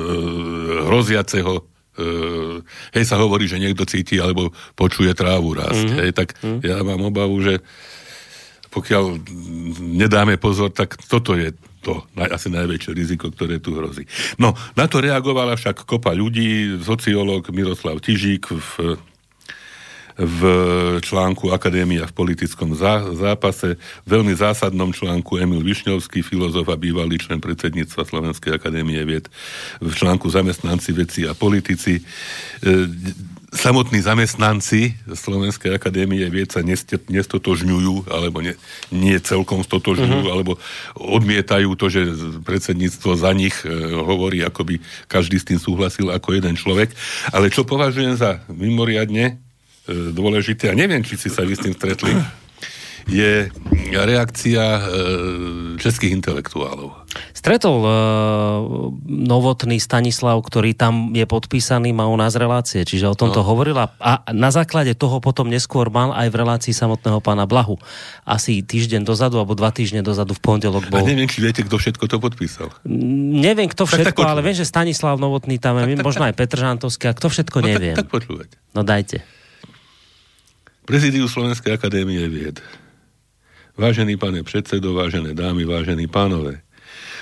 [0.89, 1.63] hroziaceho e,
[2.97, 5.85] hej, sa hovorí, že niekto cíti alebo počuje trávu rásť.
[5.85, 6.01] Mm-hmm.
[6.01, 6.61] Hej, tak mm-hmm.
[6.65, 7.61] ja mám obavu, že
[8.71, 9.19] pokiaľ
[9.81, 14.05] nedáme pozor, tak toto je to asi najväčšie riziko, ktoré tu hrozí.
[14.37, 19.01] No, na to reagovala však kopa ľudí, sociológ Miroslav Tižík v
[20.21, 20.41] v
[21.01, 22.75] článku Akadémia v politickom
[23.15, 29.25] zápase, veľmi zásadnom článku Emil Višňovský, filozof a bývalý člen predsedníctva Slovenskej akadémie vied,
[29.79, 31.99] v článku Zamestnanci, veci a politici.
[31.99, 32.03] E,
[33.51, 38.55] samotní zamestnanci Slovenskej akadémie vied sa nestotožňujú, alebo nie,
[38.95, 40.33] nie celkom stotožňujú, uh-huh.
[40.33, 40.55] alebo
[40.95, 42.01] odmietajú to, že
[42.47, 44.75] predsedníctvo za nich e, hovorí, ako by
[45.11, 46.95] každý s tým súhlasil ako jeden človek.
[47.35, 49.37] Ale čo považujem za mimoriadne
[49.89, 52.13] dôležité, a neviem, či si sa vy s tým stretli,
[53.09, 53.49] je
[53.91, 54.81] reakcia e,
[55.81, 57.01] českých intelektuálov.
[57.35, 57.91] Stretol uh,
[59.03, 63.47] novotný Stanislav, ktorý tam je podpísaný, má u nás relácie, čiže o tomto no.
[63.51, 67.81] hovorila a na základe toho potom neskôr mal aj v relácii samotného pána Blahu.
[68.23, 71.03] Asi týždeň dozadu, alebo dva týždne dozadu v pondelok bol...
[71.03, 72.71] A neviem, či viete, kto všetko to podpísal.
[72.87, 76.29] Neviem, kto všetko, tak, tak ale viem, že Stanislav Novotný tam je, tak, možno tak,
[76.31, 77.95] aj Petr Žantovský, a kto všetko no, neviem.
[77.97, 78.49] Tak, tak počúvať.
[78.71, 79.25] No dajte.
[80.87, 82.63] Prezidiu Slovenskej akadémie vied.
[83.81, 86.61] Vážený pane predsedo, vážené dámy, vážení pánové,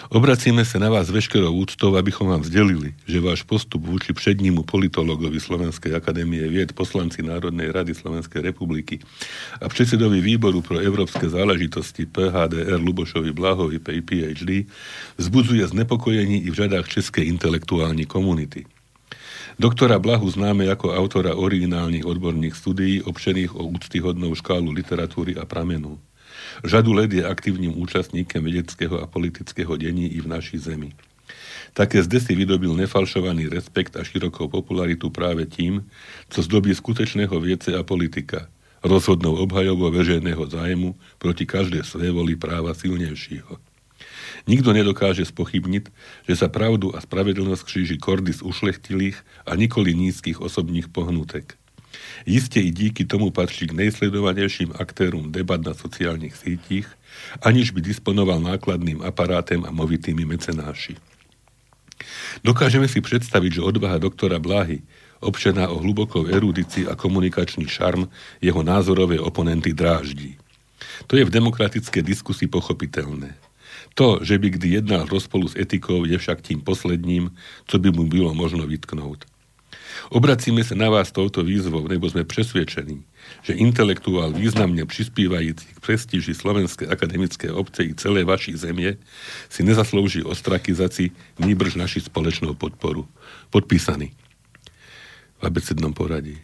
[0.09, 5.37] Obracíme sa na vás veškerou úctou, abychom vám vzdelili, že váš postup vúči prednímu politologovi
[5.37, 8.97] Slovenskej akadémie vied, poslanci Národnej rady Slovenskej republiky
[9.61, 14.65] a predsedovi výboru pro európske záležitosti PHDR Lubošovi Blahovi PhD
[15.21, 18.65] vzbudzuje znepokojení i v řadách českej intelektuálnej komunity.
[19.61, 26.01] Doktora Blahu známe ako autora originálnych odborných studií občených o úctyhodnou škálu literatúry a pramenu.
[26.63, 30.91] Žadu let je aktívnym účastníkem vedeckého a politického dení i v našej zemi.
[31.77, 35.85] Také zde si vydobil nefalšovaný respekt a širokú popularitu práve tým,
[36.29, 38.49] co zdobí skutečného viece a politika,
[38.83, 43.59] rozhodnou obhajovou veřejného zájmu proti každej svojevoli práva silnejšího.
[44.47, 45.83] Nikto nedokáže spochybniť,
[46.25, 51.59] že sa pravdu a spravedlnosť kříži kordy z ušlechtilých a nikoli nízkych osobních pohnutek.
[52.25, 56.87] Isté i díky tomu patří k nejsledovanejším aktérom debat na sociálnych sítích,
[57.41, 60.95] aniž by disponoval nákladným aparátem a movitými mecenáši.
[62.45, 64.79] Dokážeme si predstaviť, že odvaha doktora Blahy,
[65.19, 68.07] občená o hlubokou erudícii a komunikačný šarm,
[68.39, 70.39] jeho názorové oponenty dráždí.
[71.11, 73.35] To je v demokratické diskusii pochopiteľné.
[73.99, 77.35] To, že by kdy jednal rozpolu s etikou, je však tým posledním,
[77.67, 79.27] co by mu bylo možno vytknúť.
[80.09, 83.05] Obracíme sa na vás touto výzvou, lebo sme presvedčení,
[83.45, 88.97] že intelektuál významne prispívajúci k prestíži Slovenskej akademické obce i celé vašej zemie
[89.51, 93.05] si nezaslúži ostrakizácii nýbrž naši spoločnú podporu.
[93.53, 94.09] Podpísaný.
[95.39, 96.41] V abecednom poradí.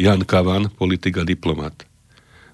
[0.00, 1.84] Jan Kavan, politik a diplomat.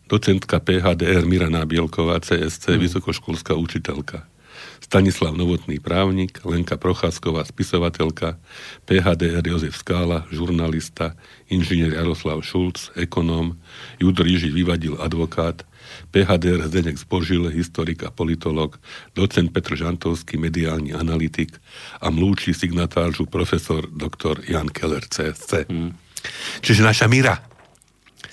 [0.07, 2.81] Docentka PHDR Miraná Bielková, CSC, mm.
[2.81, 4.27] vysokoškolská učiteľka
[4.81, 8.39] Stanislav Novotný právnik, Lenka Procházková spisovateľka,
[8.87, 11.19] PHDR Jozef Skála, žurnalista,
[11.51, 13.59] inžinier Jaroslav Šulc, ekonóm,
[13.99, 15.67] Judr Jiži Vyvadil, advokát,
[16.11, 18.79] PHDR Zdenek Zbožil, historik a politolog,
[19.15, 21.57] docent Petr Žantovský, mediálny analytik
[22.03, 24.45] a mlúči signatážu profesor dr.
[24.47, 25.71] Jan Keller, CSC.
[25.71, 25.95] Hmm.
[26.61, 27.56] Čiže naša Mira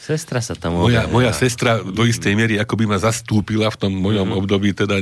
[0.03, 3.95] Sestra sa tam moja, moja sestra do istej miery ako by ma zastúpila v tom
[3.95, 4.41] mojom mm-hmm.
[4.43, 4.99] období teda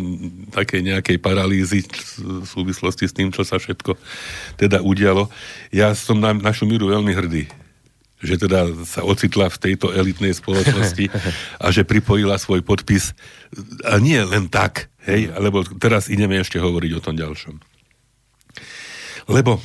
[0.53, 1.81] také nejakej paralýzy
[2.21, 3.97] v súvislosti s tým, čo sa všetko
[4.61, 5.25] teda udialo.
[5.73, 7.49] Ja som na našu míru veľmi hrdý
[8.21, 11.09] že teda sa ocitla v tejto elitnej spoločnosti
[11.65, 13.17] a že pripojila svoj podpis
[13.81, 17.57] a nie len tak, hej, lebo teraz ideme ešte hovoriť o tom ďalšom.
[19.25, 19.57] Lebo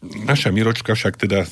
[0.00, 1.44] naša Miročka však teda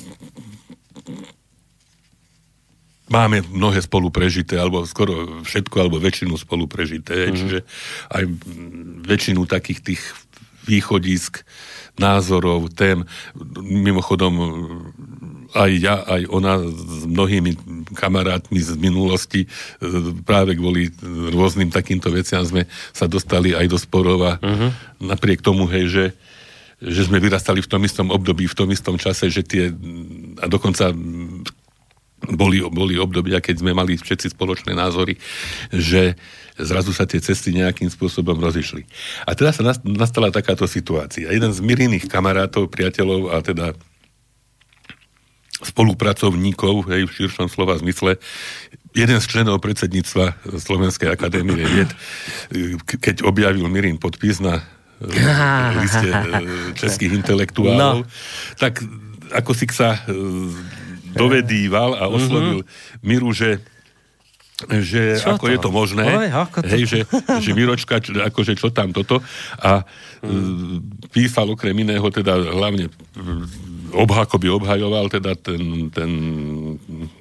[3.09, 7.29] máme mnohé spolu prežité, alebo skoro všetko, alebo väčšinu spolu prežité.
[7.29, 7.37] Mm-hmm.
[7.37, 7.59] Čiže
[8.09, 8.23] aj
[9.05, 10.01] väčšinu takých tých
[10.65, 11.45] východisk,
[11.95, 13.07] názorov, tém.
[13.61, 14.33] Mimochodom,
[15.55, 17.55] aj ja, aj ona s mnohými
[17.95, 19.49] kamarátmi z minulosti e,
[20.27, 20.91] práve kvôli
[21.31, 24.69] rôznym takýmto veciam sme sa dostali aj do sporov a uh-huh.
[24.99, 26.05] napriek tomu, hej, že,
[26.83, 29.71] že sme vyrastali v tom istom období, v tom istom čase, že tie
[30.43, 30.91] a dokonca
[32.23, 35.19] boli, boli obdobia, keď sme mali všetci spoločné názory,
[35.69, 36.15] že
[36.55, 38.87] zrazu sa tie cesty nejakým spôsobom rozišli.
[39.27, 41.27] A teda sa nastala takáto situácia.
[41.27, 43.75] Jeden z Miriných kamarátov, priateľov a teda
[45.63, 48.19] spolupracovníkov, hej, v širšom slova zmysle,
[48.95, 51.91] jeden z členov predsedníctva Slovenskej akadémie vied,
[52.87, 54.63] keď objavil Mirin podpis na
[55.83, 58.09] liste eh, českých intelektuálov, no.
[58.55, 58.79] tak
[59.35, 59.99] ako si sa
[61.15, 63.01] dovedíval a oslovil mm-hmm.
[63.01, 63.63] Miru, že
[64.71, 65.51] že čo ako to?
[65.51, 66.71] je to možné, Oj, ako to?
[66.71, 66.99] Hej, že,
[67.43, 69.19] že Miročka, čo, akože čo tam toto
[69.59, 69.83] a
[70.23, 71.11] mm.
[71.11, 72.87] písal okrem iného teda hlavne
[73.93, 76.09] obhakoby obhajoval teda ten, ten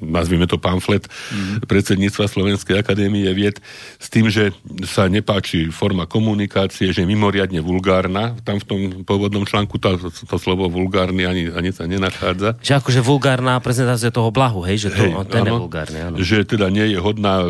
[0.00, 1.66] nazvime to pamflet mm.
[1.66, 3.60] predsedníctva Slovenskej akadémie vied
[3.98, 4.54] s tým, že
[4.86, 8.36] sa nepáči forma komunikácie, že je mimoriadne vulgárna.
[8.46, 12.56] Tam v tom pôvodnom článku to, to slovo vulgárny ani, ani sa nenachádza.
[12.62, 14.86] Že akože vulgárna prezentácia toho blahu, hej?
[14.86, 16.16] Že to, hej, ten áno, je vulgárny, áno.
[16.20, 17.44] Že teda nie je hodná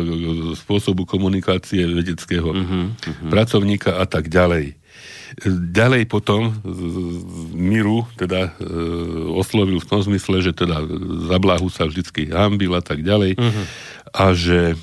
[0.57, 3.29] spôsobu komunikácie vedeckého mm-hmm, mm-hmm.
[3.31, 4.84] pracovníka a tak ďalej.
[5.71, 6.55] Ďalej potom
[7.51, 8.71] Miru teda e,
[9.35, 10.79] oslovil v tom zmysle, že teda
[11.27, 13.65] za blahu sa vždycky hambil a tak ďalej uh-huh.
[14.15, 14.75] a že e,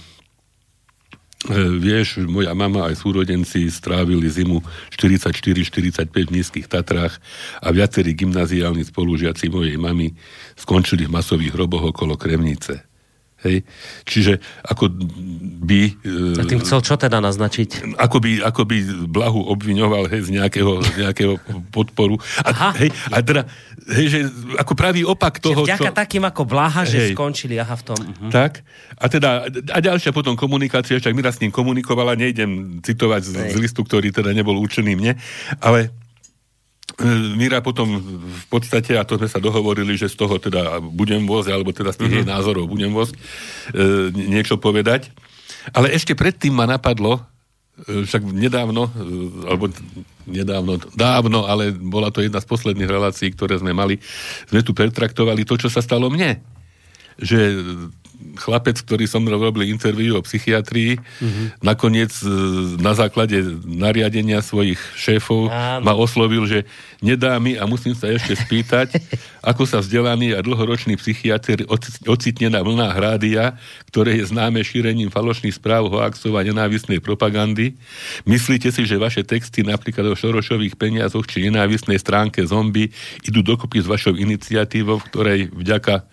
[1.81, 4.61] vieš, moja mama aj súrodenci strávili zimu
[4.93, 7.17] 44-45 v nízkych Tatrách
[7.65, 10.13] a viacerí gymnaziálni spolužiaci mojej mamy
[10.61, 12.92] skončili v masových hroboch okolo Kremnice.
[13.43, 13.67] Hej?
[14.07, 14.91] Čiže ako
[15.63, 15.81] by...
[16.03, 17.99] E, a tým chcel čo teda naznačiť?
[17.99, 18.77] Ako by, ako by
[19.11, 21.35] Blahu obviňoval hej, z, nejakého, z nejakého
[21.75, 22.19] podporu.
[22.43, 22.71] A, aha.
[22.79, 23.43] hej, a teda,
[23.99, 24.21] hej, že
[24.59, 25.99] ako pravý opak toho, Čiže vďaka čo...
[25.99, 27.99] takým ako Blaha, že hej, skončili aha v tom.
[27.99, 28.31] Uh-huh.
[28.31, 28.63] Tak.
[28.99, 33.57] A teda, a ďalšia potom komunikácia, však Mira s ním komunikovala, nejdem citovať z, z
[33.59, 35.19] listu, ktorý teda nebol určený mne,
[35.59, 35.91] ale
[37.35, 41.49] Mira potom v podstate, a to sme sa dohovorili, že z toho teda budem vôcť,
[41.49, 42.29] alebo teda z tých mm-hmm.
[42.29, 43.19] jej názorov budem vôcť, e,
[44.13, 45.09] niečo povedať.
[45.73, 47.25] Ale ešte predtým ma napadlo,
[47.89, 49.73] e, však nedávno, e, alebo
[50.29, 53.97] nedávno, dávno, ale bola to jedna z posledných relácií, ktoré sme mali,
[54.53, 56.45] sme tu pertraktovali to, čo sa stalo mne.
[57.17, 57.41] Že
[58.39, 61.47] chlapec, ktorý som robil interviu o psychiatrii, mm-hmm.
[61.61, 62.29] nakoniec e,
[62.81, 65.85] na základe nariadenia svojich šéfov Áno.
[65.85, 66.65] ma oslovil, že
[67.03, 68.97] nedá mi a musím sa ešte spýtať,
[69.51, 71.67] ako sa vzdelaný a dlhoročný psychiatr
[72.07, 73.59] ocitne na vlnách rádia,
[73.91, 77.75] ktoré je známe šírením falošných správ, hoaxov a nenávisnej propagandy.
[78.25, 82.95] Myslíte si, že vaše texty napríklad o Šorošových peniazoch či nenávisnej stránke zombie
[83.27, 86.07] idú dokopy s vašou iniciatívou, ktorej vďaka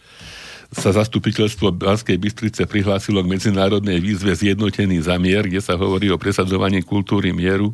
[0.69, 6.85] sa zastupiteľstvo Banskej Bystrice prihlásilo k medzinárodnej výzve Zjednotený zamier, kde sa hovorí o presadzovaní
[6.85, 7.73] kultúry mieru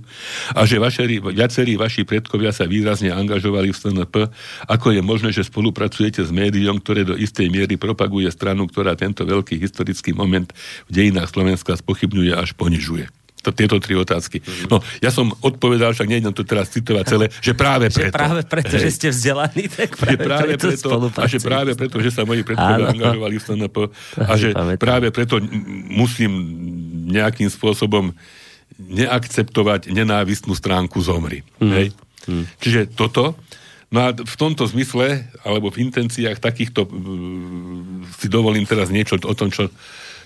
[0.56, 4.16] a že vašeri, viacerí vaši predkovia sa výrazne angažovali v SNP,
[4.72, 9.28] ako je možné, že spolupracujete s médiom, ktoré do istej miery propaguje stranu, ktorá tento
[9.28, 10.48] veľký historický moment
[10.88, 14.41] v dejinách Slovenska spochybňuje až ponižuje to, tieto tri otázky.
[14.66, 18.10] No, ja som odpovedal, však nejdem to teraz citovať celé, že práve preto.
[18.10, 21.72] Že práve preto, že ste vzdelaní, tak práve, že práve preto, preto a že práve
[21.78, 23.78] preto, že sa moji predkovia angažovali v SNP
[24.18, 24.50] a že
[24.82, 25.38] práve preto
[25.93, 26.32] musím
[27.14, 28.18] nejakým spôsobom
[28.76, 31.46] neakceptovať nenávistnú stránku zomri.
[31.62, 31.72] Hmm.
[31.72, 31.88] Hej?
[32.26, 32.50] Hmm.
[32.60, 33.38] Čiže toto.
[33.93, 36.89] No a v tomto zmysle, alebo v intenciách takýchto,
[38.18, 39.70] si dovolím teraz niečo o tom, čo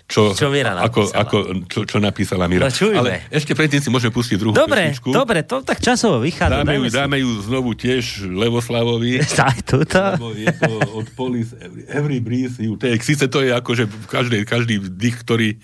[0.09, 1.37] čo, čo Mira ako, ako,
[1.69, 2.65] čo, čo napísala Mira.
[2.65, 5.13] No, Ale ešte predtým si môžeme pustiť druhú dobre, pesničku.
[5.13, 6.65] Dobre, to tak časovo vychádza.
[6.65, 9.21] Dáme ju, dáme ju znovu tiež Levoslavovi.
[9.53, 10.01] Aj túto.
[10.33, 13.05] je to od Police Every, every Breeze You Take.
[13.05, 15.57] Sice to je ako, že každý, každý dých, ktorý e,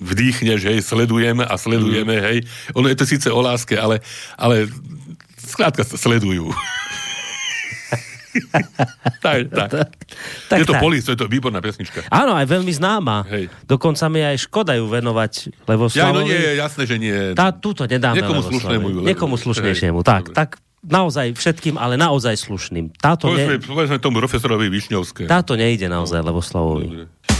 [0.00, 2.24] vdýchneš, hej, sledujeme a sledujeme, mm.
[2.24, 2.38] hej.
[2.72, 4.00] Ono je to síce o láske, ale,
[4.40, 4.64] ale
[5.36, 6.48] skrátka sledujú.
[9.24, 9.70] tak, tak.
[10.48, 10.82] tak, je to tak.
[10.82, 12.04] Polis, to je to výborná pesnička.
[12.08, 13.26] Áno, aj veľmi známa.
[13.28, 13.50] Hej.
[13.64, 16.00] Dokonca mi aj škoda ju venovať Levoslavovi.
[16.00, 17.32] Ja, no nie, jasné, že nie.
[17.32, 18.86] Tá, túto nedáme Niekomu slušnému.
[19.04, 22.94] Niekomu slušnejšiemu, tak, tak naozaj všetkým, ale naozaj slušným.
[22.96, 23.64] Táto povedzme, ne...
[23.64, 25.26] povedzme tomu profesorovi Višňovské.
[25.26, 26.86] Táto nejde naozaj Levoslavovi.
[26.86, 27.37] Dobre.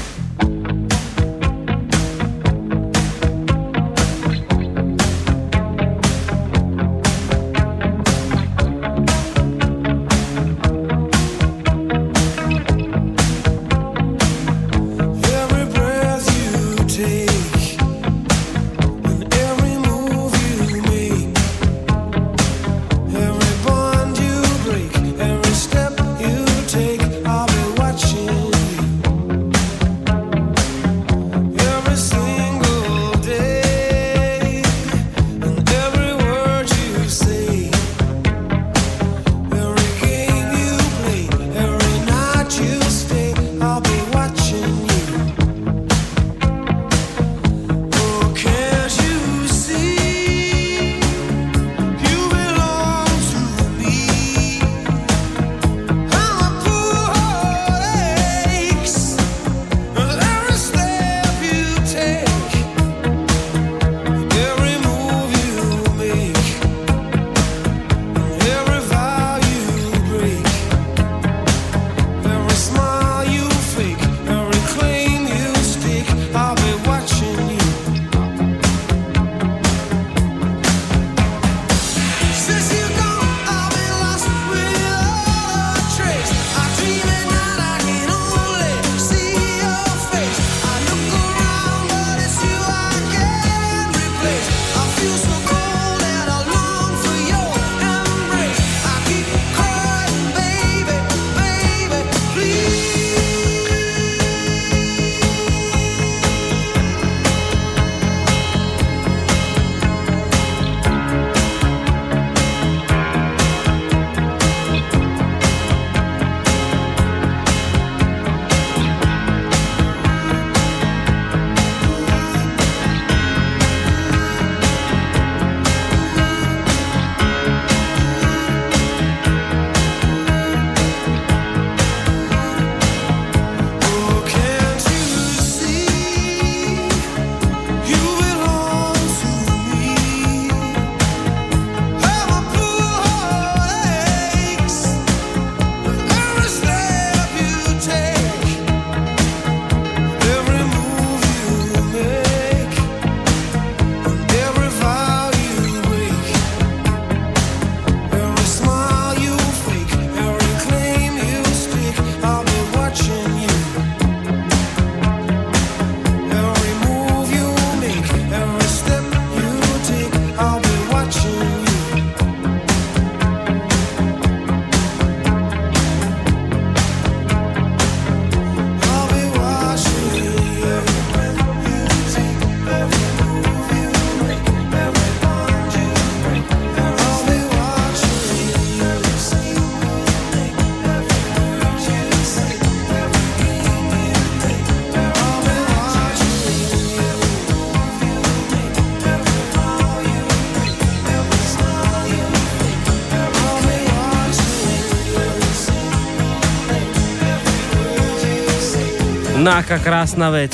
[209.49, 210.53] No aká krásna vec.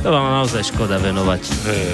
[0.00, 1.44] To vám naozaj škoda venovať.
[1.44, 1.84] Hej,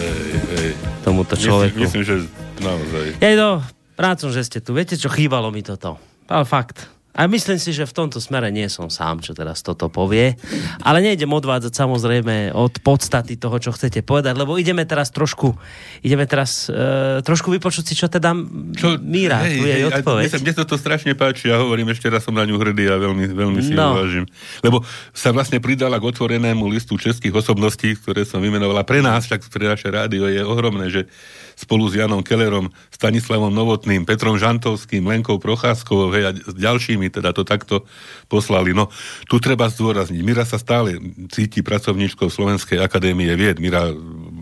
[0.54, 0.70] hej.
[1.02, 1.74] Tomuto človeku.
[1.74, 2.14] Myslím, myslím, že
[2.62, 3.06] naozaj.
[3.18, 3.66] Jej no,
[3.98, 4.70] rád som, že ste tu.
[4.70, 5.98] Viete, čo chýbalo mi toto?
[6.30, 6.86] Ale fakt.
[7.16, 10.36] A myslím si, že v tomto smere nie som sám, čo teraz toto povie.
[10.84, 15.56] Ale nejdem odvádzať samozrejme od podstaty toho, čo chcete povedať, lebo ideme teraz trošku,
[16.04, 18.36] ideme teraz uh, trošku vypočuť si, čo teda
[18.76, 20.24] čo, Míra, hej, tu je hej, odpoveď.
[20.28, 22.84] Mne sa, mne sa to strašne páči, ja hovorím, ešte raz som na ňu hrdý
[22.92, 23.96] a veľmi, veľmi si no.
[23.96, 24.28] vážim.
[24.60, 24.84] Lebo
[25.16, 28.84] sa vlastne pridala k otvorenému listu českých osobností, ktoré som vymenovala.
[28.84, 31.08] Pre nás, však pre naše rádio je ohromné, že
[31.56, 37.48] spolu s Janom Kellerom, Stanislavom Novotným, Petrom Žantovským, Lenkou Procházkovou hej, a ďalšími teda to
[37.48, 37.88] takto
[38.28, 38.76] poslali.
[38.76, 38.92] No,
[39.24, 41.00] tu treba zdôrazniť, Mira sa stále
[41.32, 43.56] cíti pracovníčkou Slovenskej akadémie vied.
[43.56, 43.88] Mira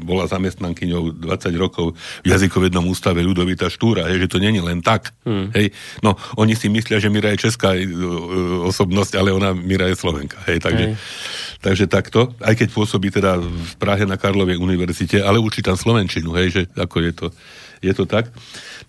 [0.05, 5.15] bola zamestnankyňou 20 rokov v jazykovednom ústave Ľudovita Štúra, hej, že to není len tak.
[5.25, 5.55] Hmm.
[5.55, 5.73] Hej.
[6.05, 7.89] No, oni si myslia, že Mira je česká e,
[8.69, 10.43] osobnosť, ale ona, Mira je Slovenka.
[10.51, 10.99] Hej, takže, hej.
[11.65, 16.37] Takže takto, aj keď pôsobí teda v Prahe na Karlovej univerzite, ale učí tam Slovenčinu,
[16.37, 17.27] hej, že ako je to,
[17.81, 18.29] je to tak.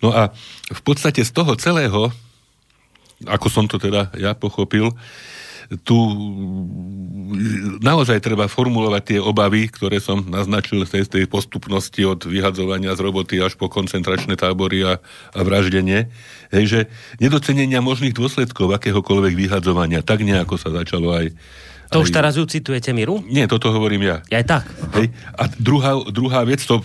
[0.04, 0.28] No a
[0.68, 2.12] v podstate z toho celého,
[3.24, 4.92] ako som to teda ja pochopil,
[5.82, 5.98] tu
[7.82, 13.02] naozaj treba formulovať tie obavy, ktoré som naznačil z tej, tej postupnosti od vyhadzovania z
[13.02, 15.02] roboty až po koncentračné tábory a,
[15.34, 16.06] a vraždenie.
[16.54, 16.80] Hej, že
[17.18, 21.34] nedocenenia možných dôsledkov akéhokoľvek vyhadzovania, tak nejako sa začalo aj,
[21.90, 23.22] to už teraz ju citujete Miru?
[23.26, 24.16] Nie, toto hovorím ja.
[24.30, 24.64] Ja aj tak.
[24.98, 25.12] Hej.
[25.38, 26.82] A druhá, druhá vec, to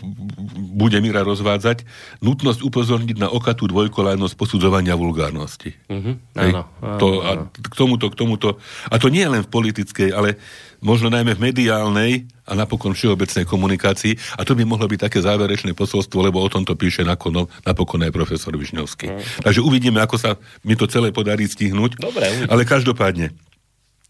[0.71, 1.83] bude Mira rozvádzať,
[2.23, 5.75] nutnosť upozorniť na okatú dvojkolajnosť posudzovania vulgárnosti.
[5.89, 6.17] Hej.
[6.33, 8.47] Áno, áno, to, a k tomuto, k tomuto,
[8.87, 10.39] a to nie len v politickej, ale
[10.81, 12.11] možno najmä v mediálnej
[12.49, 14.17] a napokon všeobecnej komunikácii.
[14.35, 18.11] A to by mohlo byť také záverečné posolstvo, lebo o tomto píše napokon, napokon aj
[18.11, 19.07] profesor Višňovský.
[19.07, 19.21] Uh-huh.
[19.45, 20.35] Takže uvidíme, ako sa
[20.65, 22.01] mi to celé podarí stihnúť.
[22.01, 23.29] Dobre, ale každopádne,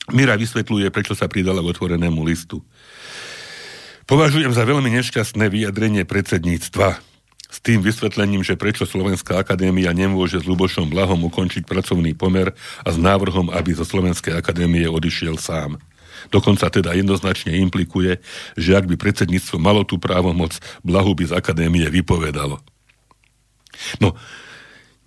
[0.09, 2.65] Mira vysvetľuje, prečo sa pridala k otvorenému listu.
[4.09, 6.97] Považujem za veľmi nešťastné vyjadrenie predsedníctva
[7.51, 12.89] s tým vysvetlením, že prečo Slovenská akadémia nemôže s Lubošom Blahom ukončiť pracovný pomer a
[12.89, 15.77] s návrhom, aby zo Slovenskej akadémie odišiel sám.
[16.33, 18.19] Dokonca teda jednoznačne implikuje,
[18.57, 22.59] že ak by predsedníctvo malo tú právomoc, Blahu by z akadémie vypovedalo.
[23.99, 24.15] No,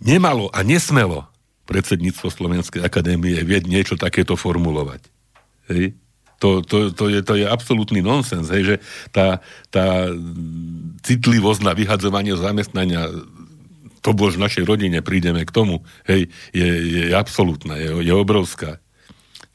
[0.00, 1.33] nemalo a nesmelo
[1.64, 5.08] predsedníctvo Slovenskej akadémie vieť niečo takéto formulovať.
[5.72, 5.96] Hej?
[6.42, 8.76] To, to, to, je, to je absolútny nonsens, hej, že
[9.14, 9.40] tá,
[9.72, 10.12] tá
[11.00, 13.08] citlivosť na vyhadzovanie zamestnania
[14.04, 18.76] to bož v našej rodine prídeme k tomu, hej, je, je absolútna, je, je obrovská.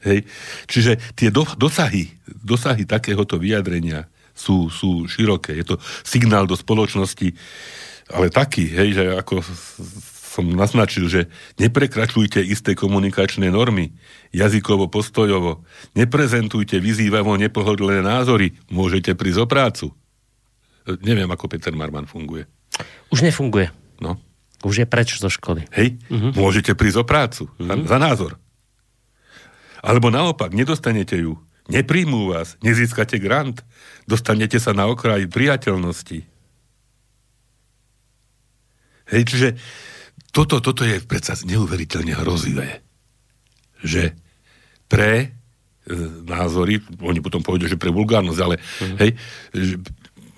[0.01, 0.25] Hej.
[0.65, 5.53] Čiže tie do, dosahy, dosahy takéhoto vyjadrenia sú, sú široké.
[5.53, 7.35] Je to signál do spoločnosti,
[8.09, 9.45] ale taký, hej, že ako
[10.39, 11.21] som naznačil, že
[11.59, 13.91] neprekračujte isté komunikačné normy,
[14.31, 15.67] jazykovo, postojovo,
[15.99, 19.85] neprezentujte vyzývavo nepohodlné názory, môžete prísť o prácu.
[20.87, 22.47] E, neviem, ako Peter Marman funguje.
[23.11, 23.67] Už nefunguje.
[23.99, 24.15] No.
[24.63, 25.67] Už je preč zo školy.
[25.75, 26.31] Hej, uh-huh.
[26.39, 27.67] môžete prísť o prácu, uh-huh.
[27.67, 27.83] za, mhm.
[27.83, 28.31] za názor.
[29.83, 31.35] Alebo naopak, nedostanete ju,
[31.67, 33.63] nepríjmú vás, nezískate grant,
[34.07, 36.23] dostanete sa na okraj priateľnosti.
[39.09, 39.49] Hej, čiže
[40.29, 42.85] toto, toto je predsa neuveriteľne hrozivé.
[43.81, 44.13] Že
[44.85, 45.27] pre e,
[46.25, 48.97] názory, oni potom povedia, že pre vulgárnosť, ale mm.
[49.01, 49.11] hej,
[49.53, 49.73] že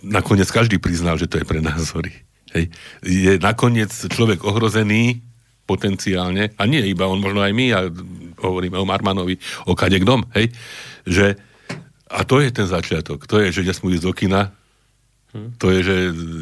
[0.01, 2.11] nakoniec každý priznal, že to je pre názory.
[2.55, 2.71] Hej.
[3.03, 5.23] Je nakoniec človek ohrozený
[5.67, 7.79] potenciálne, a nie iba on, možno aj my, a
[8.43, 9.39] hovoríme o Marmanovi,
[9.69, 10.51] o kadekdom, hej,
[11.07, 11.39] že
[12.11, 13.23] a to je ten začiatok.
[13.23, 14.51] To je, že nesmú ísť do kina,
[15.31, 15.55] Hmm.
[15.63, 15.97] To je, že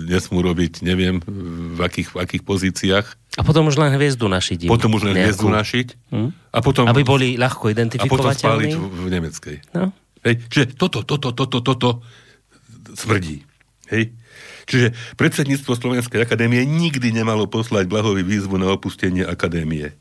[0.09, 1.21] nesmú robiť, neviem,
[1.77, 3.05] v akých, v akých pozíciách.
[3.39, 4.67] A potom už len hviezdu našiť.
[4.67, 5.23] Potom už len nejakú.
[5.31, 5.87] hviezdu našiť.
[6.11, 6.29] Hmm?
[6.51, 8.11] A potom, Aby boli ľahko identifikovateľní.
[8.11, 9.57] A potom spáliť v, v nemeckej.
[9.71, 9.95] No.
[10.27, 11.89] Hej, čiže toto, toto, toto, toto
[12.99, 13.47] smrdí.
[13.87, 14.11] Hej.
[14.67, 19.95] Čiže predsedníctvo Slovenskej akadémie nikdy nemalo poslať Blahovi výzvu na opustenie akadémie.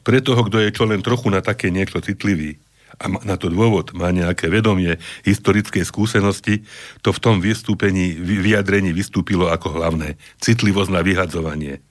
[0.00, 2.56] Pre toho, kto je čo len trochu na také niečo citlivý,
[2.94, 6.62] a na to dôvod, má nejaké vedomie historickej skúsenosti,
[7.02, 10.14] to v tom vystúpení, vyjadrení vystúpilo ako hlavné.
[10.38, 11.82] Citlivosť na vyhadzovanie.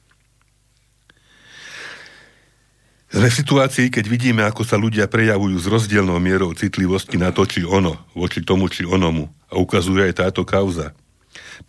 [3.14, 7.46] Sme v situácii, keď vidíme, ako sa ľudia prejavujú s rozdielnou mierou citlivosti na to,
[7.46, 9.30] či ono, voči tomu, či onomu.
[9.54, 10.98] A ukazuje aj táto kauza.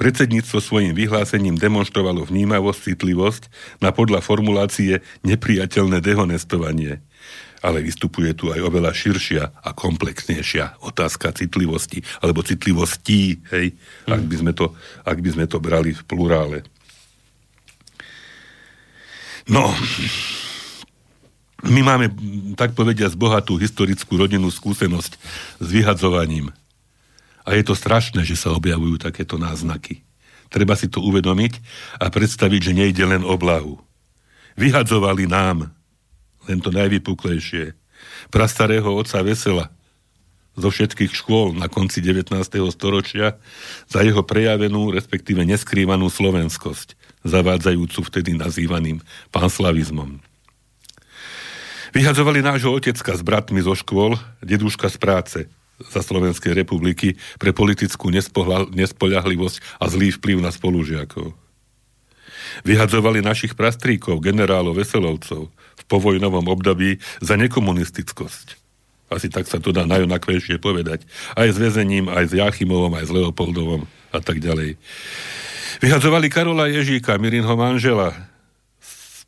[0.01, 3.43] Predsedníctvo svojim vyhlásením demonstrovalo vnímavosť, citlivosť
[3.85, 7.05] na podľa formulácie nepriateľné dehonestovanie
[7.65, 13.73] ale vystupuje tu aj oveľa širšia a komplexnejšia otázka citlivosti, alebo citlivostí, hej,
[14.05, 14.13] mm.
[14.13, 16.61] ak, by sme to, ak by sme to brali v plurále.
[19.49, 19.73] No,
[21.65, 22.13] My máme,
[22.61, 25.13] tak povediať, bohatú historickú rodinnú skúsenosť
[25.61, 26.53] s vyhadzovaním.
[27.45, 30.05] A je to strašné, že sa objavujú takéto náznaky.
[30.53, 31.61] Treba si to uvedomiť
[32.01, 33.81] a predstaviť, že nejde len o blahu.
[34.61, 35.73] Vyhadzovali nám,
[36.47, 37.73] len to najvypuklejšie,
[38.29, 39.73] prastarého otca Vesela,
[40.55, 42.31] zo všetkých škôl na konci 19.
[42.71, 43.35] storočia
[43.91, 46.95] za jeho prejavenú, respektíve neskrývanú slovenskosť,
[47.27, 49.03] zavádzajúcu vtedy nazývaným
[49.35, 50.23] panslavizmom.
[51.95, 55.39] Vyhadzovali nášho otecka s bratmi zo škôl, deduška z práce
[55.79, 58.11] za Slovenskej republiky pre politickú
[58.75, 61.35] nespoľahlivosť a zlý vplyv na spolužiakov.
[62.67, 68.59] Vyhadzovali našich prastríkov, generálov, veselovcov v povojnovom období za nekomunistickosť.
[69.15, 71.07] Asi tak sa to dá najonakvejšie povedať.
[71.39, 74.75] Aj s väzením, aj s Jachimovom, aj s Leopoldovom a tak ďalej.
[75.79, 78.34] Vyhadzovali Karola Ježíka, Mirinho manžela,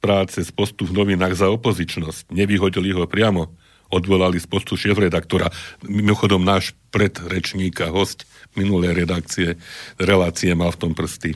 [0.06, 2.30] práce z postu v novinách za opozičnosť.
[2.30, 3.50] Nevyhodili ho priamo.
[3.90, 5.50] Odvolali z postu šéf-redaktora.
[5.82, 8.22] Mimochodom náš predrečník a host
[8.54, 9.58] minulé redakcie,
[9.98, 11.34] relácie mal v tom prsty.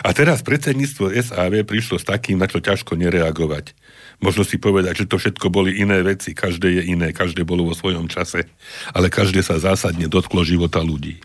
[0.00, 3.76] A teraz predsedníctvo SAV prišlo s takým, na čo ťažko nereagovať.
[4.24, 7.74] Možno si povedať, že to všetko boli iné veci, každé je iné, každé bolo vo
[7.76, 8.48] svojom čase,
[8.94, 11.20] ale každé sa zásadne dotklo života ľudí.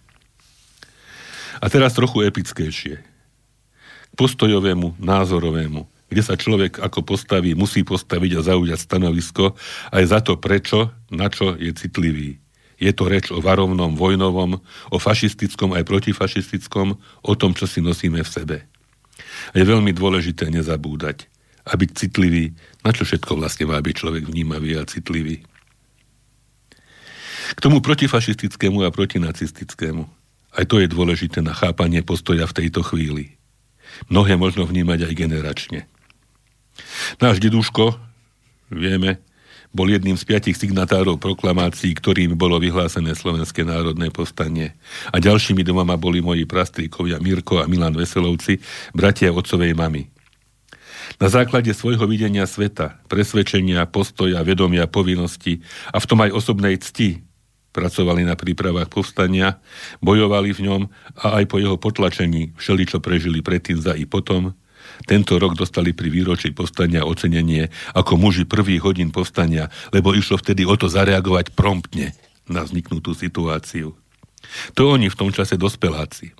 [1.62, 2.96] A teraz trochu epickejšie.
[4.08, 9.60] K postojovému, názorovému, kde sa človek ako postaví, musí postaviť a zaujať stanovisko
[9.92, 12.40] aj za to, prečo, na čo je citlivý.
[12.78, 14.62] Je to reč o varovnom vojnovom,
[14.94, 16.88] o fašistickom aj protifašistickom,
[17.26, 18.58] o tom, čo si nosíme v sebe.
[19.52, 21.26] Je veľmi dôležité nezabúdať
[21.68, 22.54] a byť citlivý,
[22.86, 25.44] na čo všetko vlastne má byť človek vnímavý a citlivý.
[27.56, 30.04] K tomu protifašistickému a protinacistickému.
[30.58, 33.40] Aj to je dôležité na chápanie postoja v tejto chvíli.
[34.12, 35.80] Mnohé možno vnímať aj generačne.
[37.22, 37.98] Náš deduško,
[38.70, 39.22] vieme,
[39.76, 44.74] bol jedným z piatich signatárov proklamácií, ktorým bolo vyhlásené Slovenské národné povstanie.
[45.12, 48.58] A ďalšími domama boli moji prastríkovia Mirko a Milan Veselovci,
[48.96, 50.10] bratia otcovej mamy.
[51.18, 57.24] Na základe svojho videnia sveta, presvedčenia, postoja, vedomia, povinnosti a v tom aj osobnej cti
[57.72, 59.62] pracovali na prípravách povstania,
[60.02, 60.82] bojovali v ňom
[61.22, 64.58] a aj po jeho potlačení všeličo prežili predtým za i potom,
[65.06, 70.66] tento rok dostali pri výročí povstania ocenenie ako muži prvých hodín povstania, lebo išlo vtedy
[70.66, 72.16] o to zareagovať promptne
[72.48, 73.94] na vzniknutú situáciu.
[74.80, 76.32] To oni v tom čase dospeláci.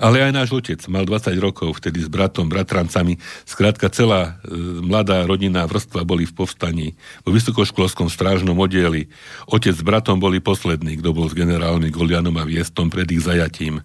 [0.00, 3.20] Ale aj náš otec mal 20 rokov vtedy s bratom, bratrancami.
[3.44, 6.88] Skrátka celá e, mladá rodina vrstva boli v povstaní.
[7.26, 9.12] Vo vysokoškolskom strážnom oddieli.
[9.50, 13.84] Otec s bratom boli poslední, kto bol s generálmi Golianom a Viestom pred ich zajatím.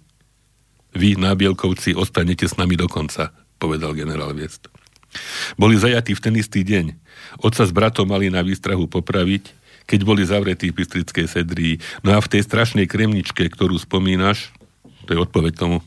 [0.91, 3.31] Vy, nábielkovci, ostanete s nami do konca,
[3.61, 4.67] povedal generál Viest.
[5.59, 6.95] Boli zajatí v ten istý deň.
[7.43, 9.51] Otca s bratom mali na výstrahu popraviť,
[9.87, 11.75] keď boli zavretí v Pistrickej sedrii.
[11.99, 14.51] No a v tej strašnej kremničke, ktorú spomínaš,
[15.03, 15.83] to je odpoveď tomu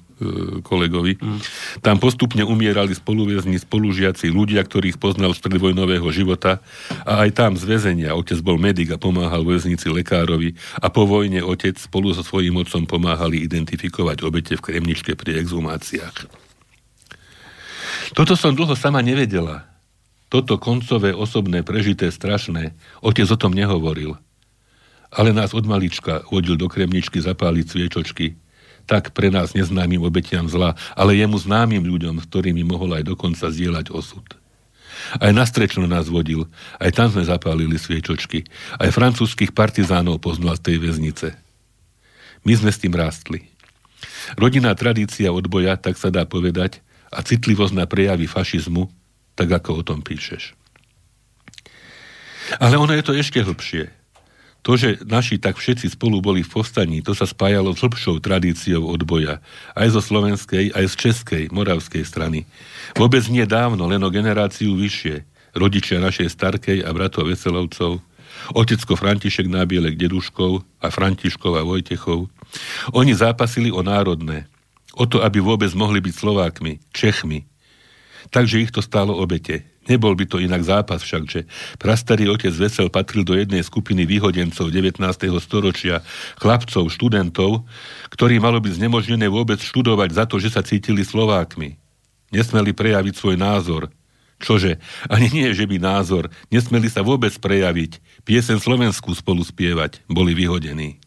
[0.63, 1.19] kolegovi.
[1.19, 1.39] Mm.
[1.83, 6.63] Tam postupne umierali spoluväzni, spolužiaci, ľudia, ktorých poznal z predvojnového života
[7.03, 8.15] a aj tam z väzenia.
[8.15, 12.87] Otec bol medic a pomáhal väznici lekárovi a po vojne otec spolu so svojím otcom
[12.87, 16.31] pomáhali identifikovať obete v kremničke pri exhumáciách.
[18.15, 19.67] Toto som dlho sama nevedela.
[20.31, 22.75] Toto koncové, osobné, prežité, strašné.
[23.03, 24.19] Otec o tom nehovoril.
[25.15, 28.35] Ale nás od malička vodil do kremničky zapáliť sviečočky,
[28.85, 33.49] tak pre nás neznámym obetiam zla, ale jemu známym ľuďom, s ktorými mohol aj dokonca
[33.49, 34.25] zdieľať osud.
[35.21, 36.49] Aj na strečno nás vodil,
[36.81, 38.47] aj tam sme zapálili sviečočky,
[38.79, 41.29] aj francúzských partizánov poznal z tej väznice.
[42.45, 43.49] My sme s tým rástli.
[44.37, 46.81] Rodinná tradícia odboja, tak sa dá povedať,
[47.15, 48.91] a citlivosť na prejavy fašizmu,
[49.39, 50.57] tak ako o tom píšeš.
[52.61, 54.04] Ale ono je to ešte hlbšie.
[54.65, 58.89] To, že naši tak všetci spolu boli v povstaní, to sa spájalo s hĺbšou tradíciou
[58.89, 59.45] odboja.
[59.77, 62.49] Aj zo slovenskej, aj z českej, moravskej strany.
[62.97, 65.29] Vôbec nie dávno, len o generáciu vyššie.
[65.53, 68.01] Rodičia našej starkej a bratov Veselovcov,
[68.57, 72.27] otecko František Nábielek Deduškov a Františkov a Vojtechov.
[72.97, 74.49] Oni zápasili o národné.
[74.97, 77.45] O to, aby vôbec mohli byť Slovákmi, Čechmi.
[78.33, 79.74] Takže ich to stálo obete.
[79.85, 81.41] Nebol by to inak zápas však, že
[81.77, 85.01] prastarý otec Vesel patril do jednej skupiny výhodencov 19.
[85.45, 86.01] storočia,
[86.41, 87.69] chlapcov, študentov,
[88.09, 91.77] ktorí malo byť znemožnené vôbec študovať za to, že sa cítili Slovákmi.
[92.33, 93.93] Nesmeli prejaviť svoj názor.
[94.43, 94.83] Čože?
[95.07, 96.33] Ani nie, že by názor.
[96.51, 98.03] Nesmeli sa vôbec prejaviť.
[98.27, 100.03] Piesen Slovensku spolu spievať.
[100.11, 100.99] Boli vyhodení.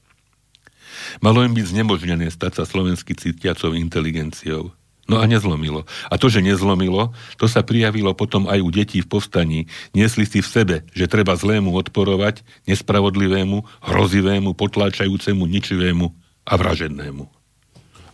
[1.20, 4.74] Malo im byť znemožnené stať sa slovensky cítiacou inteligenciou.
[5.08, 5.88] No a nezlomilo.
[6.12, 9.60] A to, že nezlomilo, to sa prijavilo potom aj u detí v povstaní.
[9.96, 16.08] Niesli si v sebe, že treba zlému odporovať, nespravodlivému, hrozivému, potláčajúcemu, ničivému
[16.44, 17.24] a vražednému.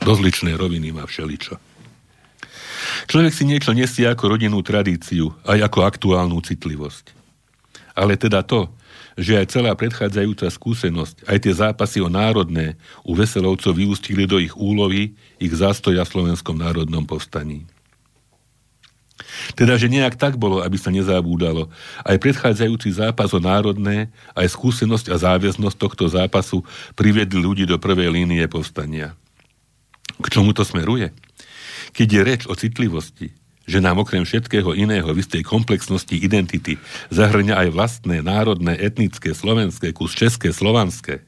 [0.06, 1.58] Rozličné roviny má všeličo.
[3.10, 7.16] Človek si niečo nesie ako rodinnú tradíciu, aj ako aktuálnu citlivosť.
[7.98, 8.70] Ale teda to,
[9.18, 14.54] že aj celá predchádzajúca skúsenosť, aj tie zápasy o národné u Veselovcov vyústili do ich
[14.58, 17.66] úlovy, ich zástoja v Slovenskom národnom povstaní.
[19.54, 21.70] Teda, že nejak tak bolo, aby sa nezabúdalo.
[22.02, 26.66] Aj predchádzajúci zápas o národné, aj skúsenosť a záväznosť tohto zápasu
[26.98, 29.14] priviedli ľudí do prvej línie povstania.
[30.22, 31.14] K čomu to smeruje?
[31.94, 33.34] Keď je reč o citlivosti,
[33.64, 36.76] že nám okrem všetkého iného v istej komplexnosti identity
[37.12, 41.24] zahrňa aj vlastné, národné, etnické, slovenské, kus české, slovanské.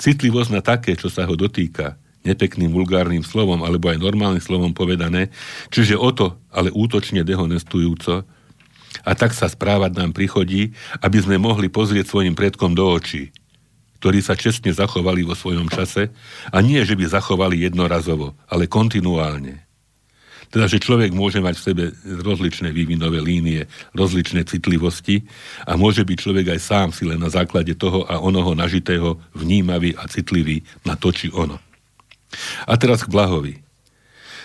[0.00, 1.94] Citlivosť na také, čo sa ho dotýka,
[2.26, 5.32] nepekným vulgárnym slovom alebo aj normálnym slovom povedané,
[5.72, 8.26] čiže o to, ale útočne dehonestujúco,
[9.06, 13.30] a tak sa správať nám prichodí, aby sme mohli pozrieť svojim predkom do očí,
[14.02, 16.10] ktorí sa čestne zachovali vo svojom čase
[16.50, 19.69] a nie, že by zachovali jednorazovo, ale kontinuálne.
[20.50, 25.22] Teda, že človek môže mať v sebe rozličné vývinové línie, rozličné citlivosti
[25.62, 29.94] a môže byť človek aj sám si len na základe toho a onoho nažitého vnímavý
[29.94, 31.62] a citlivý na to či ono.
[32.66, 33.62] A teraz k Blahovi.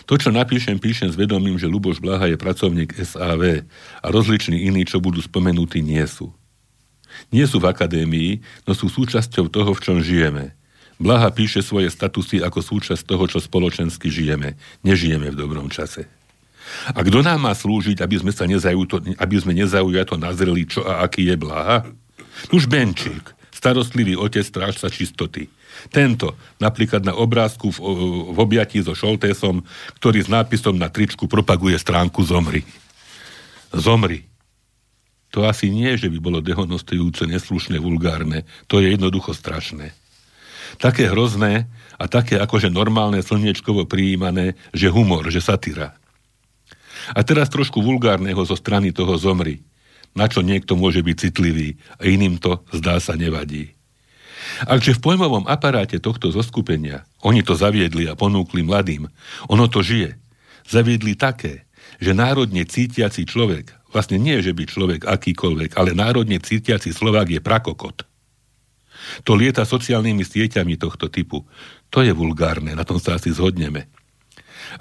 [0.06, 3.66] To, čo napíšem, píšem s vedomím, že Luboš Blaha je pracovník SAV
[4.06, 6.30] a rozliční iní, čo budú spomenutí, nie sú.
[7.34, 10.54] Nie sú v akadémii, no sú súčasťou toho, v čom žijeme–
[10.96, 14.56] Blaha píše svoje statusy ako súčasť toho, čo spoločensky žijeme.
[14.80, 16.08] Nežijeme v dobrom čase.
[16.96, 21.04] A kto nám má slúžiť, aby sme, sa nezaujato, aby sme nezaujato nazreli, čo a
[21.06, 21.86] aký je Blaha?
[22.50, 25.52] Už Benčík, starostlivý otec strážca čistoty.
[25.92, 27.80] Tento, napríklad na obrázku v,
[28.32, 29.62] v objatí so Šoltésom,
[30.00, 32.64] ktorý s nápisom na tričku propaguje stránku Zomri.
[33.76, 34.24] Zomri.
[35.36, 38.48] To asi nie, že by bolo dehonostujúce, neslušné, vulgárne.
[38.72, 39.92] To je jednoducho strašné
[40.78, 45.96] také hrozné a také akože normálne slniečkovo prijímané, že humor, že satyra.
[47.14, 49.62] A teraz trošku vulgárneho zo strany toho zomri,
[50.16, 53.76] na čo niekto môže byť citlivý a iným to zdá sa nevadí.
[54.70, 59.12] Akže v pojmovom aparáte tohto zoskupenia oni to zaviedli a ponúkli mladým,
[59.52, 60.16] ono to žije.
[60.66, 61.68] Zaviedli také,
[62.00, 67.42] že národne cítiaci človek, vlastne nie, že by človek akýkoľvek, ale národne cítiaci Slovák je
[67.44, 68.08] prakokot.
[69.24, 71.46] To lieta sociálnymi sieťami tohto typu.
[71.94, 73.88] To je vulgárne, na tom sa asi zhodneme.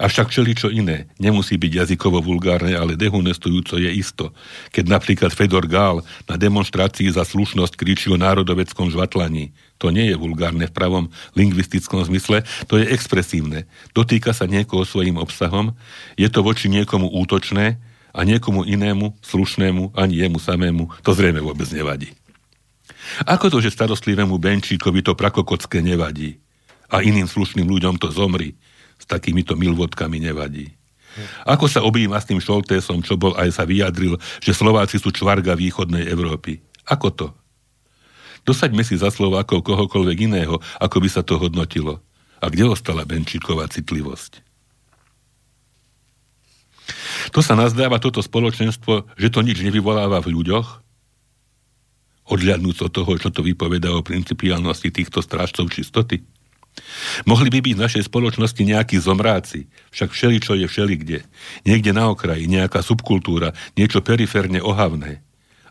[0.01, 4.33] Avšak čo iné nemusí byť jazykovo vulgárne, ale dehonestujúco je isto.
[4.73, 9.53] Keď napríklad Fedor Gál na demonstrácii za slušnosť kričí o národoveckom žvatlaní.
[9.79, 11.05] To nie je vulgárne v pravom
[11.37, 13.69] lingvistickom zmysle, to je expresívne.
[13.93, 15.75] Dotýka sa niekoho svojim obsahom,
[16.17, 17.77] je to voči niekomu útočné
[18.15, 22.15] a niekomu inému, slušnému, ani jemu samému, to zrejme vôbec nevadí.
[23.25, 26.37] Ako to, že starostlivému Benčíkovi to prakokocké nevadí
[26.89, 28.57] a iným slušným ľuďom to zomri,
[28.95, 30.71] s takýmito milvodkami nevadí?
[31.47, 35.55] Ako sa objíma s tým Šoltésom, čo bol aj sa vyjadril, že Slováci sú čvarga
[35.55, 36.59] východnej Európy?
[36.85, 37.27] Ako to?
[38.45, 42.03] Dosaďme si za Slovákov kohokoľvek iného, ako by sa to hodnotilo.
[42.43, 44.43] A kde ostala Benčíková citlivosť?
[47.33, 50.84] To sa nazdáva toto spoločenstvo, že to nič nevyvoláva v ľuďoch,
[52.29, 56.25] odľadnúť od toho, čo to vypoveda o principiálnosti týchto strážcov čistoty?
[57.23, 61.19] Mohli by byť v našej spoločnosti nejakí zomráci, však všeli, čo je všeli kde.
[61.63, 65.23] Niekde na okraji, nejaká subkultúra, niečo periférne ohavné.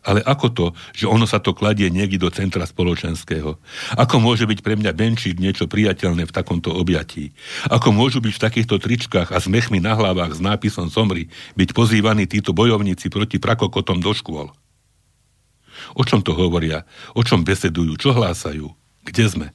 [0.04, 3.56] Ale ako to, že ono sa to kladie niekde do centra spoločenského?
[3.96, 7.32] Ako môže byť pre mňa Benčík niečo priateľné v takomto objatí?
[7.72, 12.28] Ako môžu byť v takýchto tričkách a smechmi na hlavách s nápisom Somri byť pozývaní
[12.28, 14.52] títo bojovníci proti prakokotom do škôl?
[15.92, 16.88] O čom to hovoria?
[17.12, 18.00] O čom besedujú?
[18.00, 18.72] Čo hlásajú?
[19.04, 19.46] Kde sme?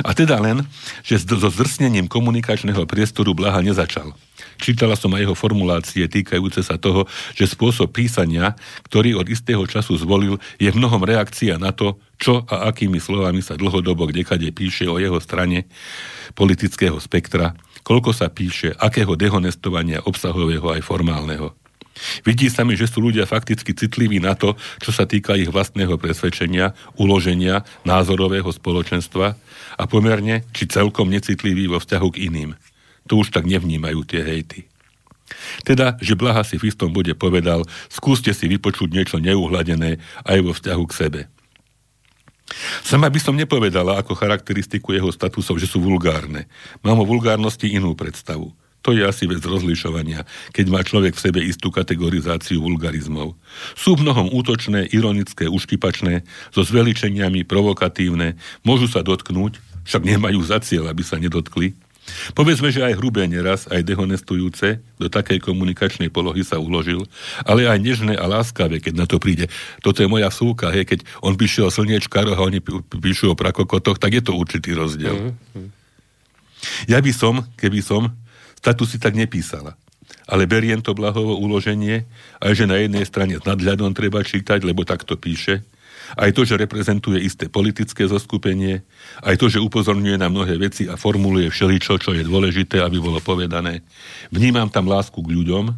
[0.00, 0.64] A teda len,
[1.04, 4.14] že so zrsnením komunikačného priestoru Blaha nezačal.
[4.56, 8.54] Čítala som aj jeho formulácie týkajúce sa toho, že spôsob písania,
[8.88, 13.42] ktorý od istého času zvolil, je v mnohom reakcia na to, čo a akými slovami
[13.42, 15.66] sa dlhodobo kdekade píše o jeho strane
[16.38, 21.52] politického spektra, koľko sa píše, akého dehonestovania obsahového aj formálneho.
[22.26, 25.96] Vidí sa mi, že sú ľudia fakticky citliví na to, čo sa týka ich vlastného
[25.96, 29.38] presvedčenia, uloženia, názorového spoločenstva
[29.78, 32.50] a pomerne či celkom necitliví vo vzťahu k iným.
[33.10, 34.66] To už tak nevnímajú tie hejty.
[35.64, 39.96] Teda, že Blaha si v istom bode povedal, skúste si vypočuť niečo neuhladené
[40.28, 41.20] aj vo vzťahu k sebe.
[42.84, 46.50] Sama by som nepovedala ako charakteristiku jeho statusov, že sú vulgárne.
[46.84, 48.52] Mám o vulgárnosti inú predstavu.
[48.82, 53.38] To je asi vec rozlišovania, keď má človek v sebe istú kategorizáciu vulgarizmov.
[53.78, 58.34] Sú mnohom útočné, ironické, uškypačné, so zveličeniami, provokatívne,
[58.66, 61.78] môžu sa dotknúť, však nemajú za cieľ, aby sa nedotkli.
[62.34, 67.06] Povedzme, že aj hrubé neraz, aj dehonestujúce, do takej komunikačnej polohy sa uložil,
[67.46, 69.46] ale aj nežné a láskavé, keď na to príde.
[69.78, 72.58] Toto je moja súka, hej, keď on píše o slniečkároch a oni
[72.98, 75.30] píšu o prakokotoch, tak je to určitý rozdiel.
[75.30, 75.68] Mm-hmm.
[76.90, 78.10] Ja by som, keby som,
[78.62, 79.74] Tatu si tak nepísala.
[80.30, 82.06] Ale beriem to blahovo uloženie,
[82.38, 85.66] aj že na jednej strane s nadhľadom treba čítať, lebo takto píše,
[86.14, 88.84] aj to, že reprezentuje isté politické zoskupenie,
[89.24, 93.18] aj to, že upozorňuje na mnohé veci a formuluje všeličo, čo je dôležité, aby bolo
[93.18, 93.80] povedané.
[94.28, 95.72] Vnímam tam lásku k ľuďom,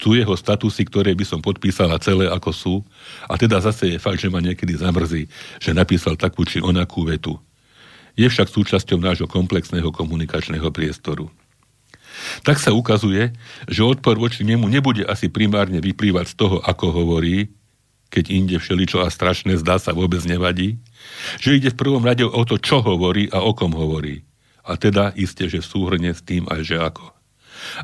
[0.00, 2.74] sú jeho statusy, ktoré by som podpísala celé ako sú,
[3.28, 5.28] a teda zase je fakt, že ma niekedy zamrzí,
[5.60, 7.36] že napísal takú či onakú vetu.
[8.16, 11.30] Je však súčasťou nášho komplexného komunikačného priestoru
[12.42, 13.32] tak sa ukazuje,
[13.68, 17.52] že odpor voči nemu nebude asi primárne vyplývať z toho, ako hovorí,
[18.10, 20.82] keď inde všeličo a strašné zdá sa vôbec nevadí,
[21.38, 24.26] že ide v prvom rade o to, čo hovorí a o kom hovorí.
[24.66, 27.06] A teda isté, že súhrne s tým aj že ako.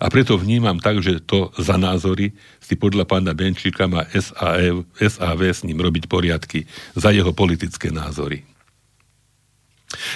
[0.00, 5.40] A preto vnímam tak, že to za názory si podľa pána Benčíka má SAV, SAV
[5.52, 6.64] s ním robiť poriadky
[6.96, 8.42] za jeho politické názory.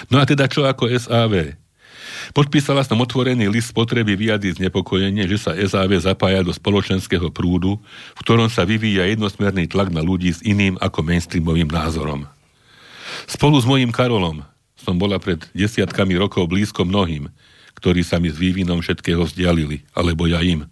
[0.09, 1.60] No a teda čo ako SAV?
[2.37, 7.81] Podpísala som otvorený list potreby vyjadriť znepokojenie, že sa SAV zapája do spoločenského prúdu,
[8.16, 12.29] v ktorom sa vyvíja jednosmerný tlak na ľudí s iným ako mainstreamovým názorom.
[13.27, 14.47] Spolu s mojím Karolom
[14.81, 17.29] som bola pred desiatkami rokov blízko mnohým,
[17.77, 20.68] ktorí sa mi s vývinom všetkého vzdialili, alebo ja im.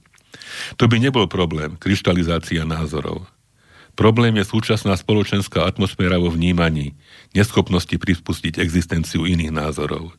[0.80, 3.28] To by nebol problém, kryštalizácia názorov.
[3.98, 6.94] Problém je súčasná spoločenská atmosféra vo vnímaní,
[7.34, 10.14] neschopnosti prispustiť existenciu iných názorov.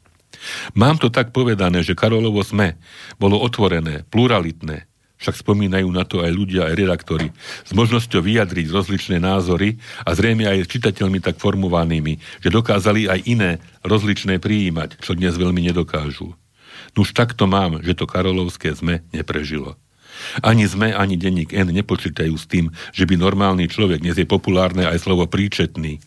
[0.76, 2.80] Mám to tak povedané, že Karolovo sme
[3.20, 4.88] bolo otvorené, pluralitné,
[5.20, 7.28] však spomínajú na to aj ľudia, aj redaktori,
[7.68, 9.76] s možnosťou vyjadriť rozličné názory
[10.08, 13.52] a zrejme aj čitateľmi tak formovanými, že dokázali aj iné
[13.84, 16.32] rozličné prijímať, čo dnes veľmi nedokážu.
[16.96, 19.76] Nuž takto mám, že to Karolovské sme neprežilo.
[20.44, 24.88] Ani sme, ani denník N nepočítajú s tým, že by normálny človek, dnes je populárne
[24.88, 26.00] aj slovo príčetný,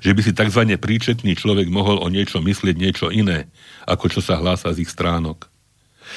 [0.00, 0.62] že by si tzv.
[0.76, 3.48] príčetný človek mohol o niečo myslieť niečo iné,
[3.88, 5.48] ako čo sa hlása z ich stránok.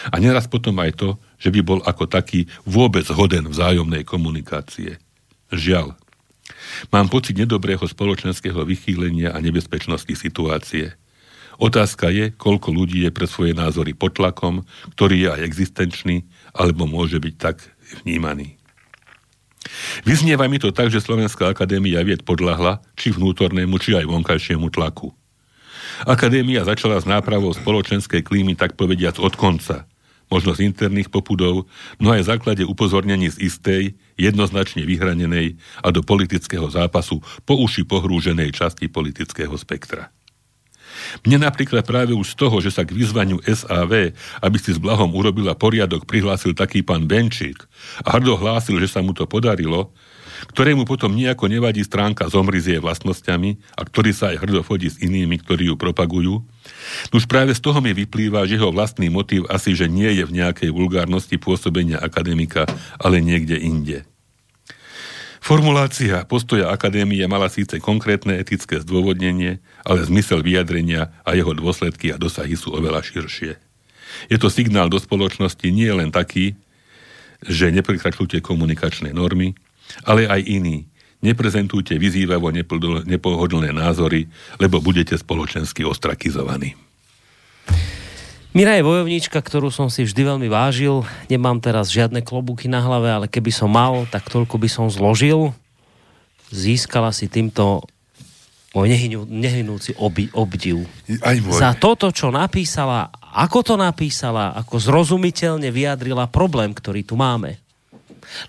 [0.08, 4.98] A neraz potom aj to, že by bol ako taký vôbec hoden vzájomnej komunikácie.
[5.52, 6.00] Žiaľ.
[6.96, 10.96] Mám pocit nedobrého spoločenského vychýlenia a nebezpečnosti situácie.
[11.62, 14.66] Otázka je, koľko ľudí je pre svoje názory pod tlakom,
[14.98, 16.16] ktorý je aj existenčný,
[16.56, 17.62] alebo môže byť tak
[18.02, 18.61] vnímaný.
[20.04, 25.12] Vyznieva mi to tak, že Slovenská akadémia vied podľahla či vnútornému, či aj vonkajšiemu tlaku.
[26.08, 29.86] Akadémia začala s nápravou spoločenskej klímy tak povediac od konca,
[30.32, 31.68] možno z interných popudov,
[32.00, 33.84] no aj v základe upozornení z istej,
[34.16, 40.10] jednoznačne vyhranenej a do politického zápasu po uši pohrúženej časti politického spektra.
[41.28, 45.14] Mne napríklad práve už z toho, že sa k vyzvaniu SAV, aby si s blahom
[45.14, 47.66] urobila poriadok, prihlásil taký pán Benčík
[48.06, 49.94] a hrdo hlásil, že sa mu to podarilo,
[50.50, 54.90] ktorému potom nejako nevadí stránka zomri s jej vlastnosťami a ktorý sa aj hrdo fodí
[54.90, 56.42] s inými, ktorí ju propagujú.
[57.14, 60.36] Už práve z toho mi vyplýva, že jeho vlastný motív asi, že nie je v
[60.42, 62.66] nejakej vulgárnosti pôsobenia akademika,
[62.98, 64.11] ale niekde inde.
[65.42, 72.22] Formulácia postoja akadémie mala síce konkrétne etické zdôvodnenie, ale zmysel vyjadrenia a jeho dôsledky a
[72.22, 73.58] dosahy sú oveľa širšie.
[74.30, 76.54] Je to signál do spoločnosti nie len taký,
[77.42, 79.58] že neprekračujte komunikačné normy,
[80.06, 80.86] ale aj iný.
[81.26, 82.54] Neprezentujte vyzývavo
[83.06, 84.30] nepohodlné názory,
[84.62, 86.78] lebo budete spoločensky ostrakizovaní.
[88.52, 91.08] Mira je bojovníčka, ktorú som si vždy veľmi vážil.
[91.32, 95.56] Nemám teraz žiadne klobúky na hlave, ale keby som mal, tak toľko by som zložil.
[96.52, 97.88] Získala si týmto
[98.76, 98.92] môj
[99.32, 100.84] nehynúci obi, obdiv.
[101.24, 101.64] Aj môj.
[101.64, 107.56] Za toto, čo napísala, ako to napísala, ako zrozumiteľne vyjadrila problém, ktorý tu máme.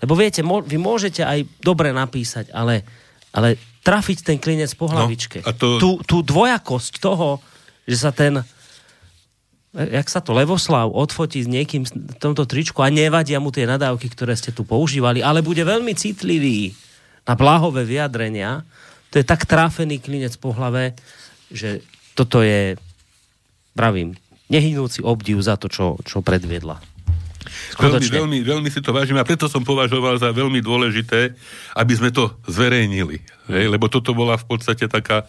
[0.03, 2.83] Lebo viete, vy môžete aj dobre napísať, ale,
[3.31, 3.55] ale
[3.87, 5.47] trafiť ten klinec po no, hlavičke.
[5.47, 5.67] No, to...
[5.79, 7.39] tú, tú dvojakosť toho,
[7.87, 8.43] že sa ten
[9.73, 14.05] jak sa to Levoslav odfotí s niekým v tomto tričku a nevadia mu tie nadávky,
[14.13, 16.77] ktoré ste tu používali, ale bude veľmi citlivý
[17.25, 18.61] na blahové vyjadrenia,
[19.09, 20.93] to je tak tráfený klinec po hlave,
[21.49, 21.81] že
[22.13, 22.77] toto je,
[23.73, 24.13] pravím,
[24.49, 26.77] nehynúci obdiv za to, čo, čo predviedla.
[27.77, 31.33] Veľmi, veľmi, veľmi si to vážim a preto som považoval za veľmi dôležité,
[31.77, 33.19] aby sme to zverejnili.
[33.49, 33.65] Hej?
[33.67, 35.27] Lebo toto bola v podstate taká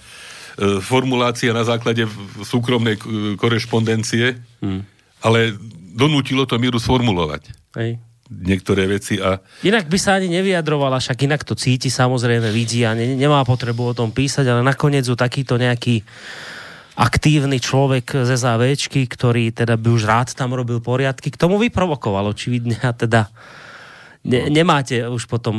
[0.83, 2.07] formulácia na základe
[2.47, 2.95] súkromnej
[3.35, 4.81] korešpondencie, hmm.
[5.27, 5.55] ale
[5.95, 7.51] donútilo to míru sformulovať.
[7.75, 7.99] Hej
[8.31, 9.21] niektoré veci.
[9.21, 9.37] A...
[9.63, 13.93] Inak by sa ani nevyjadrovala, však inak to cíti, samozrejme vidí a ne, nemá potrebu
[13.93, 16.01] o tom písať, ale nakoniec ju takýto nejaký
[16.95, 22.31] aktívny človek z SAVčky, ktorý teda by už rád tam robil poriadky, k tomu vyprovokoval
[22.31, 23.29] očividne a teda
[24.25, 25.53] Ne, nemáte už potom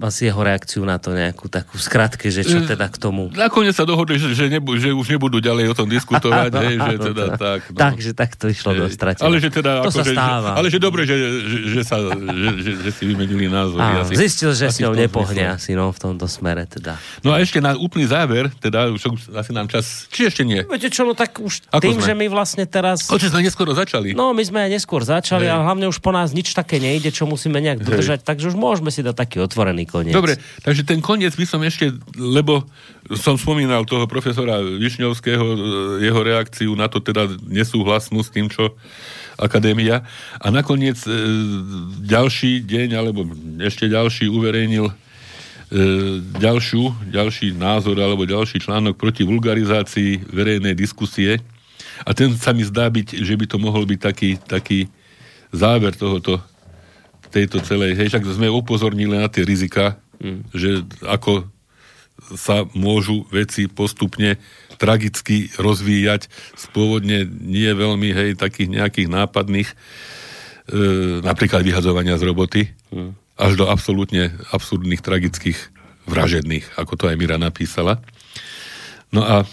[0.00, 3.28] asi jeho reakciu na to nejakú takú skratke, že čo teda k tomu...
[3.36, 6.94] Nakoniec sa dohodli, že, že, nebu, že už nebudú ďalej o tom diskutovať, hej, že
[6.96, 7.60] teda, teda tak.
[7.68, 7.76] No.
[7.76, 9.20] Takže tak to išlo do straty.
[9.20, 9.84] Ale že teda...
[9.84, 10.48] To ako, sa že, stáva.
[10.48, 13.84] Že, ale že dobre, že, že, že, sa, že, že, že si vymenili názor.
[13.84, 16.96] asi, zistil, že s ňou nepohne asi no, v tomto smere teda.
[17.20, 20.08] No a ešte na úplný záver, teda už asi nám čas...
[20.08, 20.64] Či ešte nie?
[20.64, 22.08] Viete čo, no tak už ako tým, sme?
[22.08, 23.12] že my vlastne teraz...
[23.12, 24.16] Oči sme neskoro začali.
[24.16, 27.28] No my sme aj neskôr začali, ale hlavne už po nás nič také nejde, čo
[27.28, 30.14] musíme nejak dodržať, takže už môžeme si dať taký otvorený koniec.
[30.14, 32.62] Dobre, takže ten koniec by som ešte, lebo
[33.18, 35.58] som spomínal toho profesora Višňovského, e,
[36.06, 38.74] jeho reakciu na to teda nesúhlasnú s tým, čo
[39.38, 40.02] akadémia.
[40.42, 41.10] A nakoniec e,
[42.02, 43.26] ďalší deň, alebo
[43.62, 44.94] ešte ďalší uverejnil e,
[46.40, 51.38] ďalšiu, ďalší názor alebo ďalší článok proti vulgarizácii verejnej diskusie.
[52.04, 54.90] A ten sa mi zdá byť, že by to mohol byť taký, taký
[55.54, 56.42] záver tohoto
[57.30, 60.52] tejto celej, hej, však sme upozornili na tie rizika, mm.
[60.54, 61.46] že ako
[62.34, 64.40] sa môžu veci postupne
[64.80, 69.76] tragicky rozvíjať z pôvodne nie veľmi, hej, takých nejakých nápadných, e,
[71.20, 72.62] napríklad vyhadzovania z roboty,
[72.92, 73.12] mm.
[73.36, 75.58] až do absolútne absurdných, tragických,
[76.08, 78.00] vražedných, ako to aj Mira napísala.
[79.10, 79.44] No a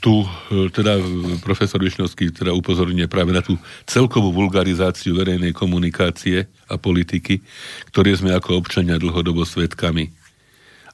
[0.00, 0.96] tu e, teda
[1.44, 7.44] profesor Višňovský teda upozorňuje práve na tú celkovú vulgarizáciu verejnej komunikácie a politiky,
[7.92, 10.08] ktoré sme ako občania dlhodobo svetkami.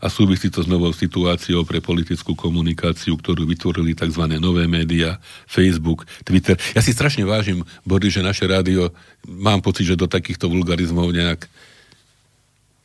[0.00, 4.26] A súvisí to s novou situáciou pre politickú komunikáciu, ktorú vytvorili tzv.
[4.40, 6.56] nové médiá, Facebook, Twitter.
[6.72, 8.96] Ja si strašne vážim, Body, že naše rádio,
[9.28, 11.44] mám pocit, že do takýchto vulgarizmov nejak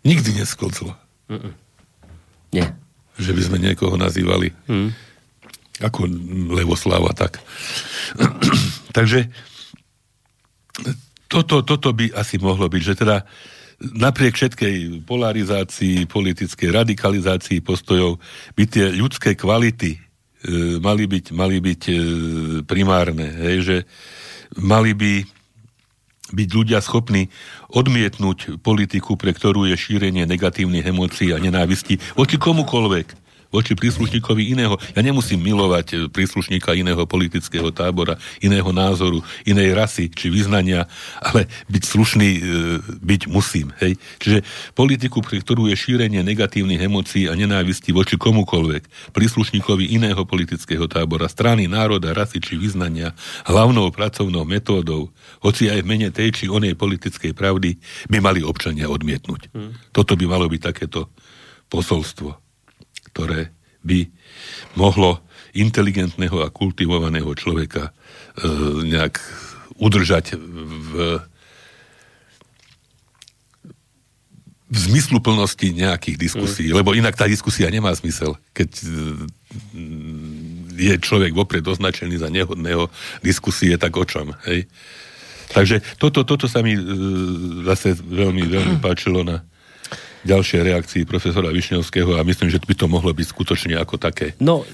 [0.04, 0.92] nikdy nesklzlo.
[2.52, 2.76] Nie.
[3.16, 4.52] Že by sme niekoho nazývali.
[4.68, 5.05] Mm
[5.84, 6.08] ako
[6.56, 7.44] Levoslava, tak.
[8.98, 9.28] Takže
[11.28, 13.28] toto, toto by asi mohlo byť, že teda
[13.80, 18.24] napriek všetkej polarizácii, politickej radikalizácii postojov,
[18.56, 20.00] by tie ľudské kvality e,
[20.80, 21.96] mali byť, mali byť e,
[22.64, 23.78] primárne, hej, že
[24.56, 25.14] mali by
[26.26, 27.28] byť ľudia schopní
[27.70, 33.25] odmietnúť politiku, pre ktorú je šírenie negatívnych emócií a nenávisti voči komukoľvek
[33.56, 34.76] voči príslušníkovi iného.
[34.92, 40.92] Ja nemusím milovať e, príslušníka iného politického tábora, iného názoru, inej rasy či vyznania,
[41.24, 42.42] ale byť slušný e,
[43.00, 43.72] byť musím.
[43.80, 43.96] Hej?
[44.20, 44.44] Čiže
[44.76, 51.32] politiku, pre ktorú je šírenie negatívnych emócií a nenávisti voči komukoľvek, príslušníkovi iného politického tábora,
[51.32, 53.16] strany, národa, rasy či vyznania,
[53.48, 57.80] hlavnou pracovnou metódou, hoci aj v mene tej či onej politickej pravdy,
[58.12, 59.54] by mali občania odmietnúť.
[59.56, 59.72] Hmm.
[59.96, 61.08] Toto by malo byť takéto
[61.70, 62.45] posolstvo
[63.16, 64.12] ktoré by
[64.76, 65.24] mohlo
[65.56, 67.92] inteligentného a kultivovaného človeka e,
[68.92, 69.24] nejak
[69.80, 70.92] udržať v,
[74.68, 76.76] v zmyslu plnosti nejakých diskusí, mm.
[76.76, 78.88] lebo inak tá diskusia nemá zmysel, keď e,
[80.76, 82.92] je človek vopred označený za nehodného
[83.24, 84.68] diskusie, tak o čom, hej?
[85.56, 86.84] Takže toto, toto sa mi e,
[87.64, 89.40] zase veľmi, veľmi páčilo na,
[90.26, 94.34] ďalšie reakcii profesora Višňovského a myslím, že by to mohlo byť skutočne ako také.
[94.42, 94.66] No,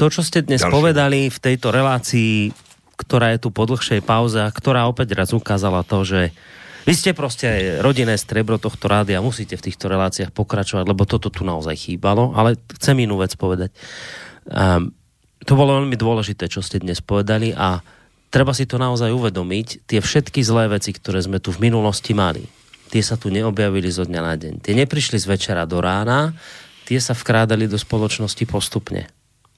[0.00, 0.74] to, čo ste dnes Ďalšie.
[0.74, 2.50] povedali v tejto relácii,
[2.96, 6.20] ktorá je tu po dlhšej pauze a ktorá opäť raz ukázala to, že
[6.84, 11.32] vy ste proste rodinné strebro tohto rádia a musíte v týchto reláciách pokračovať, lebo toto
[11.32, 13.72] tu naozaj chýbalo, ale chcem inú vec povedať.
[14.44, 14.92] Um,
[15.44, 17.80] to bolo veľmi dôležité, čo ste dnes povedali a
[18.28, 22.44] treba si to naozaj uvedomiť, tie všetky zlé veci, ktoré sme tu v minulosti mali,
[22.94, 24.62] tie sa tu neobjavili zo dňa na deň.
[24.62, 26.30] Tie neprišli z večera do rána,
[26.86, 29.10] tie sa vkrádali do spoločnosti postupne.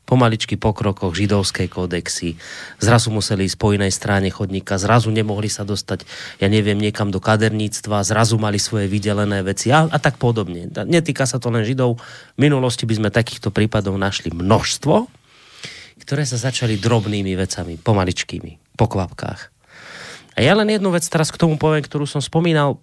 [0.08, 2.40] Pomaličky po krokoch židovskej kódexy,
[2.80, 6.08] zrazu museli ísť po inej strane chodníka, zrazu nemohli sa dostať,
[6.40, 10.72] ja neviem, niekam do kaderníctva, zrazu mali svoje vydelené veci a, a tak podobne.
[10.72, 12.00] Netýka sa to len židov.
[12.38, 15.10] V minulosti by sme takýchto prípadov našli množstvo,
[16.06, 19.40] ktoré sa začali drobnými vecami, pomaličkými, po kvapkách.
[20.36, 22.78] A ja len jednu vec teraz k tomu poviem, ktorú som spomínal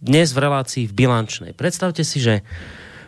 [0.00, 1.52] dnes v relácii v bilančnej.
[1.56, 2.44] Predstavte si, že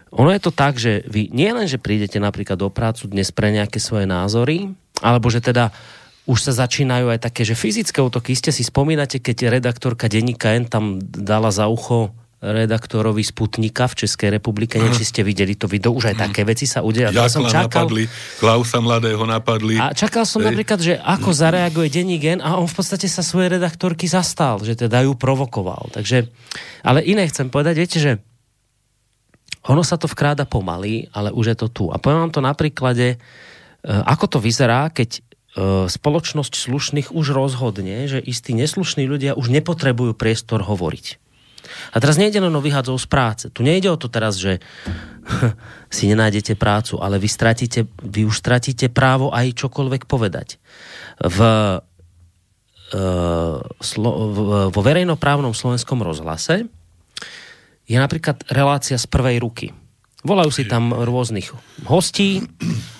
[0.09, 3.53] ono je to tak, že vy nie len, že prídete napríklad do prácu dnes pre
[3.53, 4.72] nejaké svoje názory,
[5.05, 5.68] alebo že teda
[6.28, 8.36] už sa začínajú aj také, že fyzické útoky.
[8.36, 14.39] Iste si spomínate, keď redaktorka denníka N tam dala za ucho redaktorovi Sputnika v Českej
[14.39, 14.78] republike.
[14.78, 17.11] Neviem, či ste videli to video, už aj také veci sa udelia.
[17.11, 17.91] Ja som čakal...
[17.91, 18.07] napadli,
[18.39, 19.74] Klausa mladého napadli.
[19.74, 20.55] A čakal som Ej.
[20.55, 24.78] napríklad, že ako zareaguje denní gen a on v podstate sa svojej redaktorky zastal, že
[24.78, 25.91] teda ju provokoval.
[25.91, 26.30] Takže,
[26.86, 28.22] ale iné chcem povedať, viete, že
[29.66, 31.84] ono sa to vkráda pomaly, ale už je to tu.
[31.91, 33.16] A poviem vám to na príklade, e,
[33.84, 35.20] ako to vyzerá, keď e,
[35.91, 41.28] spoločnosť slušných už rozhodne, že istí neslušní ľudia už nepotrebujú priestor hovoriť.
[41.92, 43.44] A teraz nejde len o vyhadzov z práce.
[43.52, 44.60] Tu nejde o to teraz, že
[45.96, 50.60] si nenájdete prácu, ale vy, stratíte, vy už stratíte právo aj čokoľvek povedať.
[51.22, 51.38] V,
[52.92, 52.98] e,
[54.68, 56.68] vo verejnoprávnom slovenskom rozhlase
[57.88, 59.72] je napríklad relácia z prvej ruky.
[60.26, 61.54] Volajú si tam rôznych
[61.86, 62.42] hostí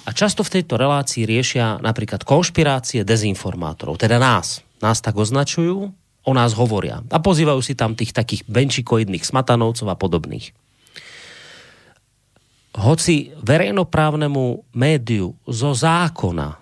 [0.07, 4.63] a často v tejto relácii riešia napríklad konšpirácie dezinformátorov, teda nás.
[4.79, 5.91] Nás tak označujú,
[6.29, 7.01] o nás hovoria.
[7.09, 10.53] A pozývajú si tam tých takých benčikoidných smatanovcov a podobných.
[12.77, 16.61] Hoci verejnoprávnemu médiu zo zákona,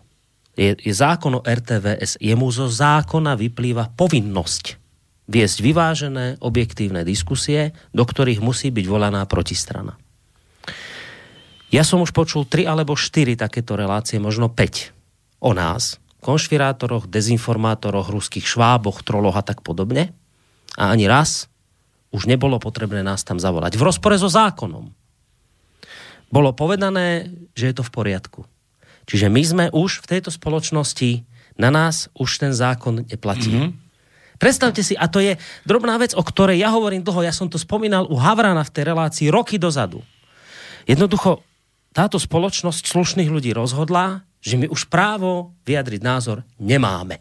[0.57, 4.87] je, je zákon o RTVS, jemu zo zákona vyplýva povinnosť
[5.27, 9.99] viesť vyvážené, objektívne diskusie, do ktorých musí byť volaná protistrana.
[11.75, 18.11] Ja som už počul tri alebo štyri takéto relácie, možno 5 o nás, konšpirátoroch, dezinformátoroch,
[18.11, 20.11] ruských šváboch, troloch a tak podobne.
[20.75, 21.47] A ani raz
[22.11, 23.79] už nebolo potrebné nás tam zavolať.
[23.79, 24.91] V rozpore so zákonom.
[26.27, 28.41] Bolo povedané, že je to v poriadku.
[29.07, 31.23] Čiže my sme už v tejto spoločnosti,
[31.55, 33.55] na nás už ten zákon neplatí.
[33.55, 33.87] Mm-hmm.
[34.37, 37.57] Predstavte si, a to je drobná vec, o ktorej ja hovorím dlho, ja som to
[37.57, 40.03] spomínal u Havrana v tej relácii roky dozadu.
[40.85, 41.41] Jednoducho,
[41.97, 47.19] táto spoločnosť slušných ľudí rozhodla, že my už právo vyjadriť názor nemáme.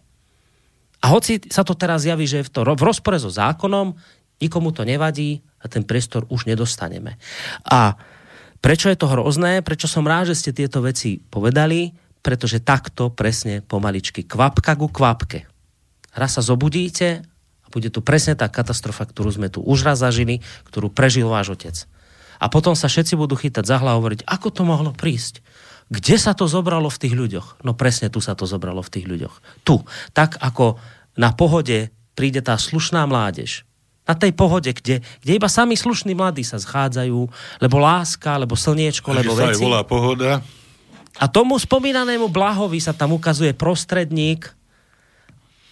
[1.02, 3.98] A hoci sa to teraz javí, že je v, to, v rozpore so zákonom,
[4.38, 7.18] nikomu to nevadí a ten priestor už nedostaneme.
[7.66, 7.98] A
[8.62, 9.66] prečo je to hrozné?
[9.66, 11.94] Prečo som rád, že ste tieto veci povedali?
[12.22, 15.46] Pretože takto presne pomaličky, kvapka ku kvapke.
[16.14, 17.26] Raz sa zobudíte
[17.62, 21.54] a bude tu presne tá katastrofa, ktorú sme tu už raz zažili, ktorú prežil váš
[21.54, 21.76] otec.
[22.42, 25.40] A potom sa všetci budú chytať za hlavu hovoriť, ako to mohlo prísť
[25.86, 27.62] kde sa to zobralo v tých ľuďoch?
[27.62, 29.36] No presne tu sa to zobralo v tých ľuďoch.
[29.62, 29.78] Tu.
[30.18, 30.82] Tak ako
[31.14, 33.68] na pohode príde tá slušná mládež.
[34.06, 37.20] Na tej pohode, kde, kde iba sami slušní mladí sa zchádzajú,
[37.62, 39.62] lebo láska, lebo slniečko, lebo sa veci.
[39.62, 40.42] Aj volá pohoda.
[41.16, 44.52] A tomu spomínanému Blahovi sa tam ukazuje prostredník,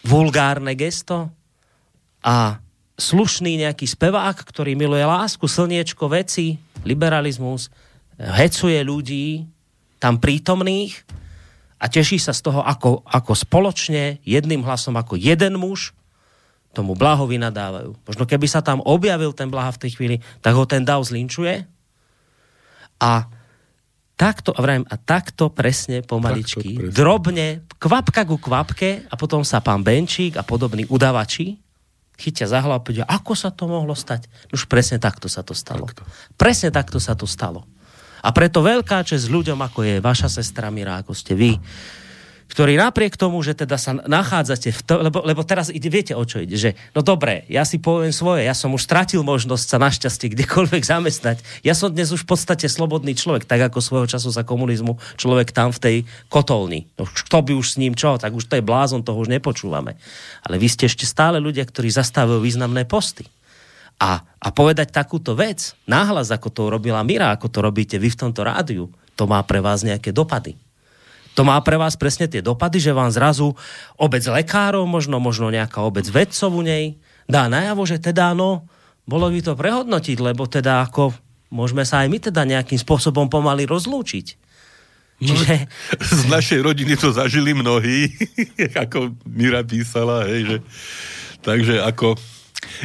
[0.02, 1.30] vulgárne gesto
[2.26, 2.58] a
[2.98, 6.58] slušný nejaký spevák, ktorý miluje lásku, slniečko, veci,
[6.88, 7.70] liberalizmus,
[8.18, 9.46] hecuje ľudí,
[10.04, 11.08] tam prítomných
[11.80, 15.96] a teší sa z toho, ako, ako spoločne, jedným hlasom, ako jeden muž,
[16.76, 17.96] tomu Blahovi nadávajú.
[18.04, 21.64] Možno keby sa tam objavil ten Blaha v tej chvíli, tak ho ten dav zlinčuje.
[23.00, 23.32] A
[24.20, 26.96] takto, a vrajím, a takto presne pomaličky, takto presne.
[26.98, 27.48] drobne,
[27.80, 31.64] kvapka ku kvapke a potom sa pán Benčík a podobní udavači
[32.18, 34.30] chytia za hlavu a povedia, ako sa to mohlo stať?
[34.54, 35.90] Už presne takto sa to stalo.
[35.90, 36.06] Takto.
[36.38, 37.66] Presne takto sa to stalo.
[38.24, 41.60] A preto veľká čest ľuďom, ako je vaša sestra Mira, ako ste vy,
[42.54, 46.22] ktorí napriek tomu, že teda sa nachádzate v to, lebo, lebo teraz ide, viete o
[46.22, 49.82] čo ide, že no dobre, ja si poviem svoje, ja som už stratil možnosť sa
[49.82, 51.42] našťastie kdekoľvek zamestnať.
[51.66, 55.50] Ja som dnes už v podstate slobodný človek, tak ako svojho času za komunizmu človek
[55.50, 55.96] tam v tej
[56.30, 56.86] kotolni.
[56.94, 59.98] No, kto by už s ním čo, tak už to je blázon, toho už nepočúvame.
[60.46, 63.26] Ale vy ste ešte stále ľudia, ktorí zastávajú významné posty.
[64.04, 68.20] A, a povedať takúto vec, náhlas, ako to robila Mira, ako to robíte vy v
[68.20, 70.60] tomto rádiu, to má pre vás nejaké dopady.
[71.40, 73.56] To má pre vás presne tie dopady, že vám zrazu
[73.96, 77.00] obec lekárov, možno, možno nejaká obec vedcov u nej,
[77.32, 78.68] dá najavo, že teda no,
[79.08, 81.16] bolo by to prehodnotiť, lebo teda ako
[81.48, 84.28] môžeme sa aj my teda nejakým spôsobom pomaly rozlúčiť.
[85.24, 85.72] No, Čiže...
[86.20, 88.12] z našej rodiny to zažili mnohí,
[88.84, 90.58] ako Mira písala, hej, že...
[91.44, 92.16] Takže ako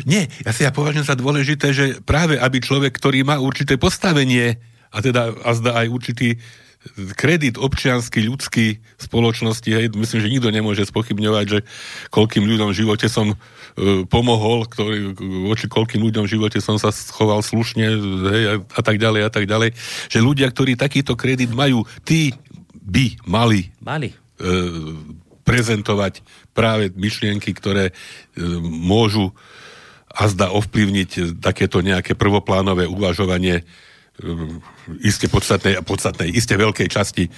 [0.04, 4.58] nie, ja si ja považujem za dôležité, že práve aby človek, ktorý má určité postavenie
[4.88, 6.28] a teda a zdá aj určitý
[7.18, 11.58] kredit občiansky, ľudský spoločnosti, hej, myslím, že nikto nemôže spochybňovať, že
[12.14, 13.36] koľkým ľuďom v živote som e,
[14.06, 15.18] pomohol, ktorý,
[15.50, 17.86] voči koľkým ľuďom v živote som sa schoval slušne,
[18.30, 19.74] hej, a, a tak ďalej, a tak ďalej,
[20.06, 22.32] že ľudia, ktorí takýto kredit majú, tí
[22.78, 24.14] by mali, mali.
[24.14, 24.16] E,
[25.42, 26.20] prezentovať
[26.54, 27.92] práve myšlienky, ktoré e,
[28.62, 29.34] môžu
[30.18, 33.62] a zdá ovplyvniť takéto nejaké prvoplánové uvažovanie
[35.04, 37.30] iste podstatnej podstatnej, iste veľkej časti e,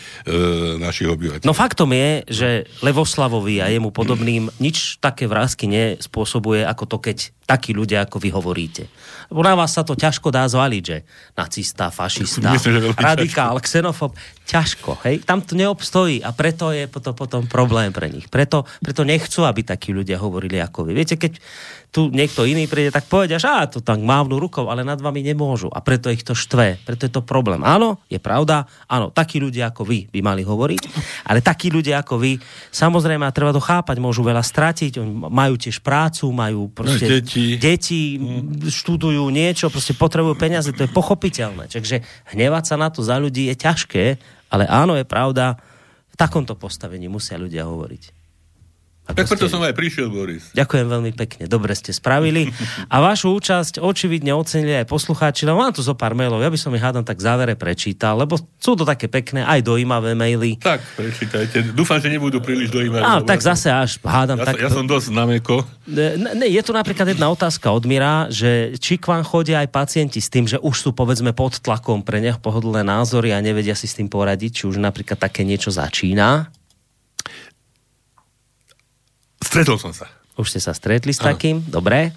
[0.79, 1.49] našich obyvateľov.
[1.49, 2.49] No faktom je, že
[2.81, 7.19] Levoslavovi a jemu podobným nič také vrázky nespôsobuje, ako to, keď
[7.51, 8.87] takí ľudia, ako vy hovoríte.
[9.27, 11.03] Lebo na vás sa to ťažko dá zvaliť, že
[11.35, 13.67] nacista, fašista, Myslím, radikál, ťažko.
[13.67, 14.13] xenofob.
[14.47, 15.23] Ťažko, hej?
[15.23, 18.27] Tam to neobstojí a preto je to potom problém pre nich.
[18.27, 20.93] Preto, preto nechcú, aby takí ľudia hovorili ako vy.
[20.95, 21.39] Viete, keď
[21.91, 25.27] tu niekto iný príde, tak povedia, že á, to tam mávnu rukou, ale nad vami
[25.27, 25.71] nemôžu.
[25.71, 27.40] A preto ich to štve, preto je to problém.
[27.65, 30.83] Áno, je pravda, áno, takí ľudia ako vy by mali hovoriť,
[31.31, 32.37] ale takí ľudia ako vy,
[32.69, 37.57] samozrejme, a treba to chápať, môžu veľa stratiť, majú tiež prácu, majú proste no, deti,
[37.57, 38.69] deti mm.
[38.69, 41.73] študujú niečo, proste potrebujú peniaze, to je pochopiteľné.
[41.73, 42.05] Takže
[42.37, 44.05] hnevať sa na to za ľudí je ťažké,
[44.53, 45.57] ale áno, je pravda,
[46.13, 48.20] v takomto postavení musia ľudia hovoriť.
[49.15, 49.53] Tak preto ste...
[49.53, 50.53] som aj prišiel, Boris.
[50.55, 52.51] Ďakujem veľmi pekne, dobre ste spravili.
[52.89, 56.59] A vašu účasť očividne ocenili aj poslucháči, lebo mám tu zo pár mailov, ja by
[56.59, 60.57] som ich hádam tak závere prečítal, lebo sú to také pekné, aj dojímavé maily.
[60.61, 61.73] Tak, prečítajte.
[61.75, 63.03] Dúfam, že nebudú príliš dojímavé.
[63.03, 64.39] Á, tak ja zase až hádam.
[64.41, 64.55] Ja, tak...
[64.61, 65.63] ja som dosť na meko.
[65.91, 69.69] Ne, ne, je tu napríklad jedna otázka od Mira, že či k vám chodia aj
[69.75, 73.75] pacienti s tým, že už sú povedzme pod tlakom pre nech pohodlné názory a nevedia
[73.75, 76.53] si s tým poradiť, či už napríklad také niečo začína?
[79.51, 80.07] Stretol som sa.
[80.39, 81.35] Už ste sa stretli s ano.
[81.35, 81.67] takým?
[81.67, 82.15] Dobre.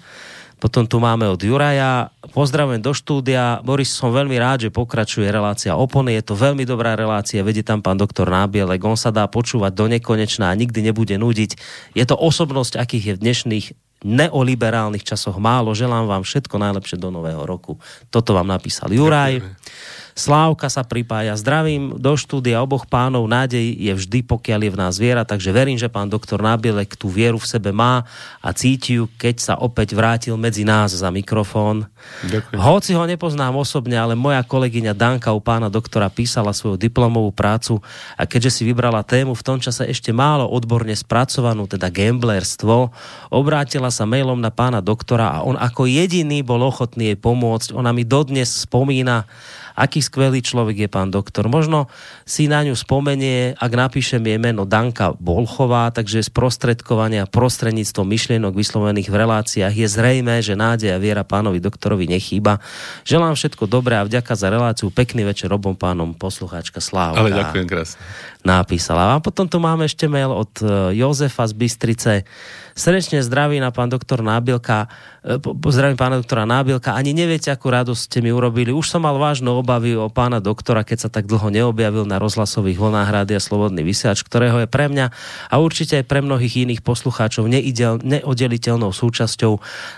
[0.62, 2.14] Potom tu máme od Juraja.
[2.30, 3.58] Pozdravujem do štúdia.
[3.66, 6.14] Boris, som veľmi rád, že pokračuje relácia Opony.
[6.14, 7.44] Je to veľmi dobrá relácia.
[7.44, 8.80] Vedie tam pán doktor Nábielek.
[8.86, 11.58] On sa dá počúvať do nekonečná a nikdy nebude nudiť.
[11.98, 13.66] Je to osobnosť, akých je v dnešných
[14.06, 15.74] neoliberálnych časoch málo.
[15.74, 17.76] Želám vám všetko najlepšie do nového roku.
[18.08, 19.42] Toto vám napísal Juraj.
[19.42, 19.92] Ďakujem.
[20.14, 21.34] Slávka sa pripája.
[21.34, 23.26] Zdravím do štúdia oboch pánov.
[23.26, 27.10] Nádej je vždy, pokiaľ je v nás viera, takže verím, že pán doktor Nábielek tú
[27.10, 28.06] vieru v sebe má
[28.38, 31.90] a cíti ju, keď sa opäť vrátil medzi nás za mikrofón.
[32.30, 32.62] Ďakujem.
[32.62, 37.82] Hoci ho nepoznám osobne, ale moja kolegyňa Danka u pána doktora písala svoju diplomovú prácu
[38.14, 42.94] a keďže si vybrala tému v tom čase ešte málo odborne spracovanú, teda gamblerstvo,
[43.34, 47.74] obrátila sa mailom na pána doktora a on ako jediný bol ochotný jej pomôcť.
[47.74, 49.26] Ona mi dodnes spomína,
[49.74, 51.50] aký skvelý človek je pán doktor.
[51.50, 51.90] Možno
[52.24, 58.56] si na ňu spomenie, ak napíšem jej meno Danka Bolchová, takže z prostredkovania prostredníctvom myšlienok
[58.56, 62.64] vyslovených v reláciách je zrejme, že nádej a viera pánovi doktorovi nechýba.
[63.04, 64.88] Želám všetko dobré a vďaka za reláciu.
[64.88, 67.20] Pekný večer obom pánom poslucháčka Sláva.
[67.20, 68.00] Ale ďakujem krásne.
[68.44, 69.16] Napísala.
[69.16, 72.12] A potom tu máme ešte mail od e, Jozefa z Bystrice.
[72.76, 74.92] Srdečne zdraví na pán doktor Nábilka.
[75.24, 76.92] E, pozdravím pána doktora Nábilka.
[76.92, 78.68] Ani neviete, akú radosť ste mi urobili.
[78.68, 82.78] Už som mal vážne obavy o pána doktora, keď sa tak dlho neobjavil na rozhlasových
[82.78, 85.06] vlnách Rádia Slobodný vysiač, ktorého je pre mňa
[85.50, 89.52] a určite aj pre mnohých iných poslucháčov neidel, neoddeliteľnou súčasťou.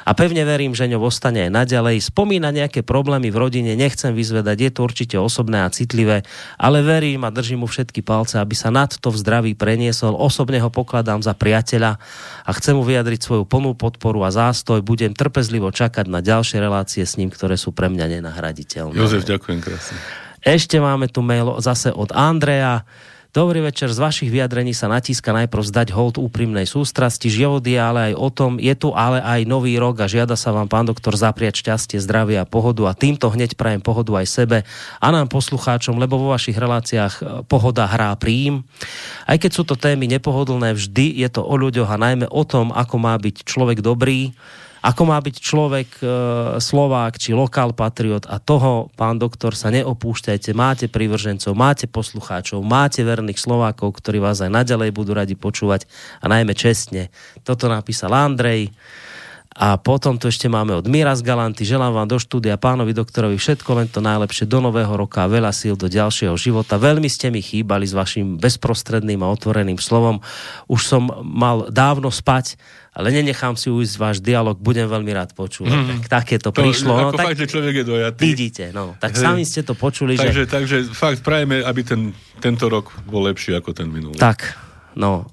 [0.04, 2.02] A pevne verím, že ňou ostane aj naďalej.
[2.08, 6.26] Spomína nejaké problémy v rodine, nechcem vyzvedať, je to určite osobné a citlivé,
[6.56, 10.16] ale verím a držím mu všetky palce, aby sa nad to v zdraví preniesol.
[10.16, 11.98] Osobne ho pokladám za priateľa
[12.46, 14.82] a chcem mu vyjadriť svoju plnú podporu a zástoj.
[14.82, 18.96] Budem trpezlivo čakať na ďalšie relácie s ním, ktoré sú pre mňa nenahraditeľné.
[18.96, 20.25] Jozef, ďakujem krásne.
[20.46, 22.86] Ešte máme tu mail zase od Andreja.
[23.34, 27.26] Dobrý večer, z vašich vyjadrení sa natíska najprv zdať hold úprimnej sústrasti.
[27.26, 30.54] Život je ale aj o tom, je tu ale aj nový rok a žiada sa
[30.54, 34.58] vám, pán doktor, zapriať šťastie, zdravie a pohodu a týmto hneď prajem pohodu aj sebe
[35.02, 38.62] a nám poslucháčom, lebo vo vašich reláciách e, pohoda hrá príjm.
[39.26, 42.70] Aj keď sú to témy nepohodlné, vždy je to o ľuďoch a najmä o tom,
[42.70, 44.30] ako má byť človek dobrý,
[44.86, 46.04] ako má byť človek e,
[46.62, 50.54] Slovák či lokál patriot a toho, pán doktor, sa neopúšťajte.
[50.54, 55.90] Máte privržencov, máte poslucháčov, máte verných Slovákov, ktorí vás aj naďalej budú radi počúvať
[56.22, 57.10] a najmä čestne.
[57.42, 58.70] Toto napísal Andrej.
[59.56, 61.64] A potom tu ešte máme od Mira z Galanty.
[61.64, 65.48] Želám vám do štúdia pánovi doktorovi všetko len to najlepšie do nového roka a veľa
[65.48, 66.76] síl do ďalšieho života.
[66.76, 70.20] Veľmi ste mi chýbali s vašim bezprostredným a otvoreným slovom.
[70.68, 72.60] Už som mal dávno spať,
[72.92, 75.72] ale nenechám si ujsť váš dialog, budem veľmi rád počúvať.
[75.72, 75.88] Mm.
[76.04, 76.92] Tak, také to, to prišlo.
[76.92, 78.22] No, tak, fakt, že človek je dojatý.
[78.28, 78.92] Vidíte, no.
[79.00, 79.24] Tak Hej.
[79.24, 80.52] sami ste to počuli, takže, že...
[80.52, 82.12] Takže fakt prajeme, aby ten,
[82.44, 84.20] tento rok bol lepší ako ten minulý.
[84.20, 84.52] Tak,
[85.00, 85.24] no.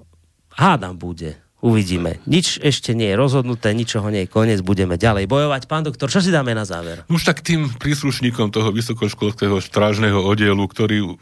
[0.56, 1.43] Hádam bude.
[1.64, 2.20] Uvidíme.
[2.28, 5.72] Nič ešte nie je rozhodnuté, ničoho nie je koniec, budeme ďalej bojovať.
[5.72, 7.08] Pán doktor, čo si dáme na záver?
[7.08, 11.16] Už tak tým príslušníkom toho vysokoškolského strážneho oddielu, ktorý...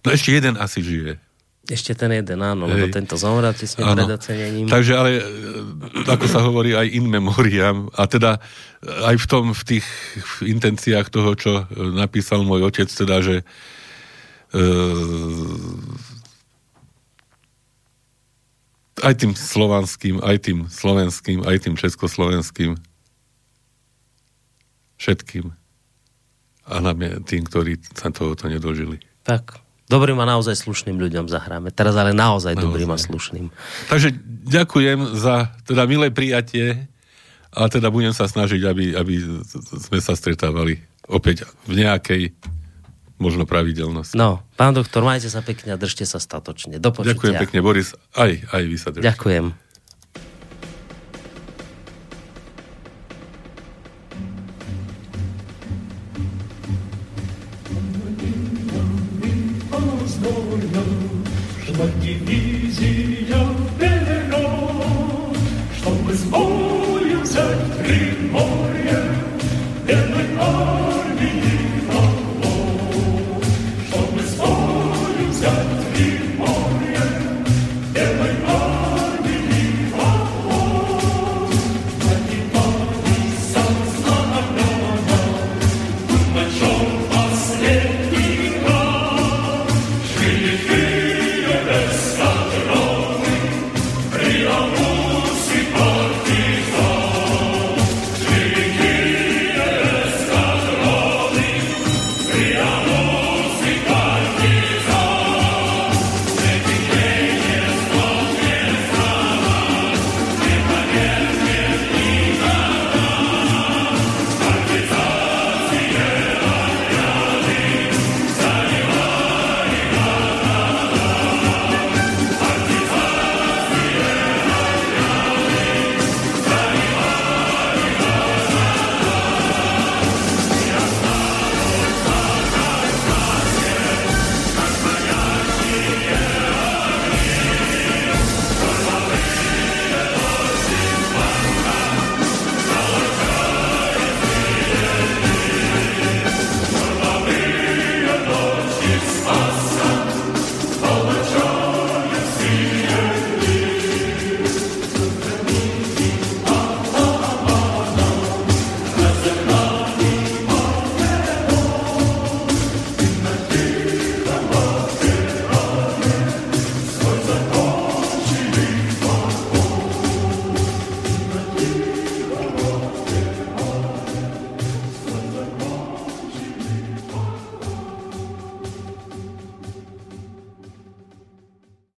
[0.00, 1.20] No ešte jeden asi žije.
[1.68, 2.72] Ešte ten jeden, áno, Hej.
[2.72, 4.66] lebo tento zomrel tesne pred ocenením.
[4.66, 8.40] Takže ale, e, ako sa hovorí, aj in memoriam, a teda
[8.82, 9.86] aj v tom, v tých
[10.40, 13.36] v intenciách toho, čo napísal môj otec, teda, že
[14.50, 14.62] e,
[19.02, 22.78] aj tým slovanským, aj tým slovenským, aj tým československým.
[25.02, 25.50] Všetkým.
[26.62, 29.02] a najmä tým, ktorí sa tohoto nedožili.
[29.26, 29.58] Tak,
[29.90, 31.74] dobrým a naozaj slušným ľuďom zahráme.
[31.74, 32.62] Teraz ale naozaj, naozaj.
[32.62, 33.46] dobrým a slušným.
[33.90, 34.14] Takže
[34.46, 36.86] ďakujem za teda milé prijatie
[37.50, 39.14] a teda budem sa snažiť, aby, aby
[39.82, 40.78] sme sa stretávali
[41.10, 42.22] opäť v nejakej
[43.22, 44.18] možno pravidelnosti.
[44.18, 46.82] No, pán doktor, majte sa pekne a držte sa statočne.
[46.82, 47.14] Do počutia.
[47.14, 47.94] Ďakujem pekne, Boris.
[48.18, 49.06] Aj, aj vy sa držte.
[49.06, 49.61] Ďakujem.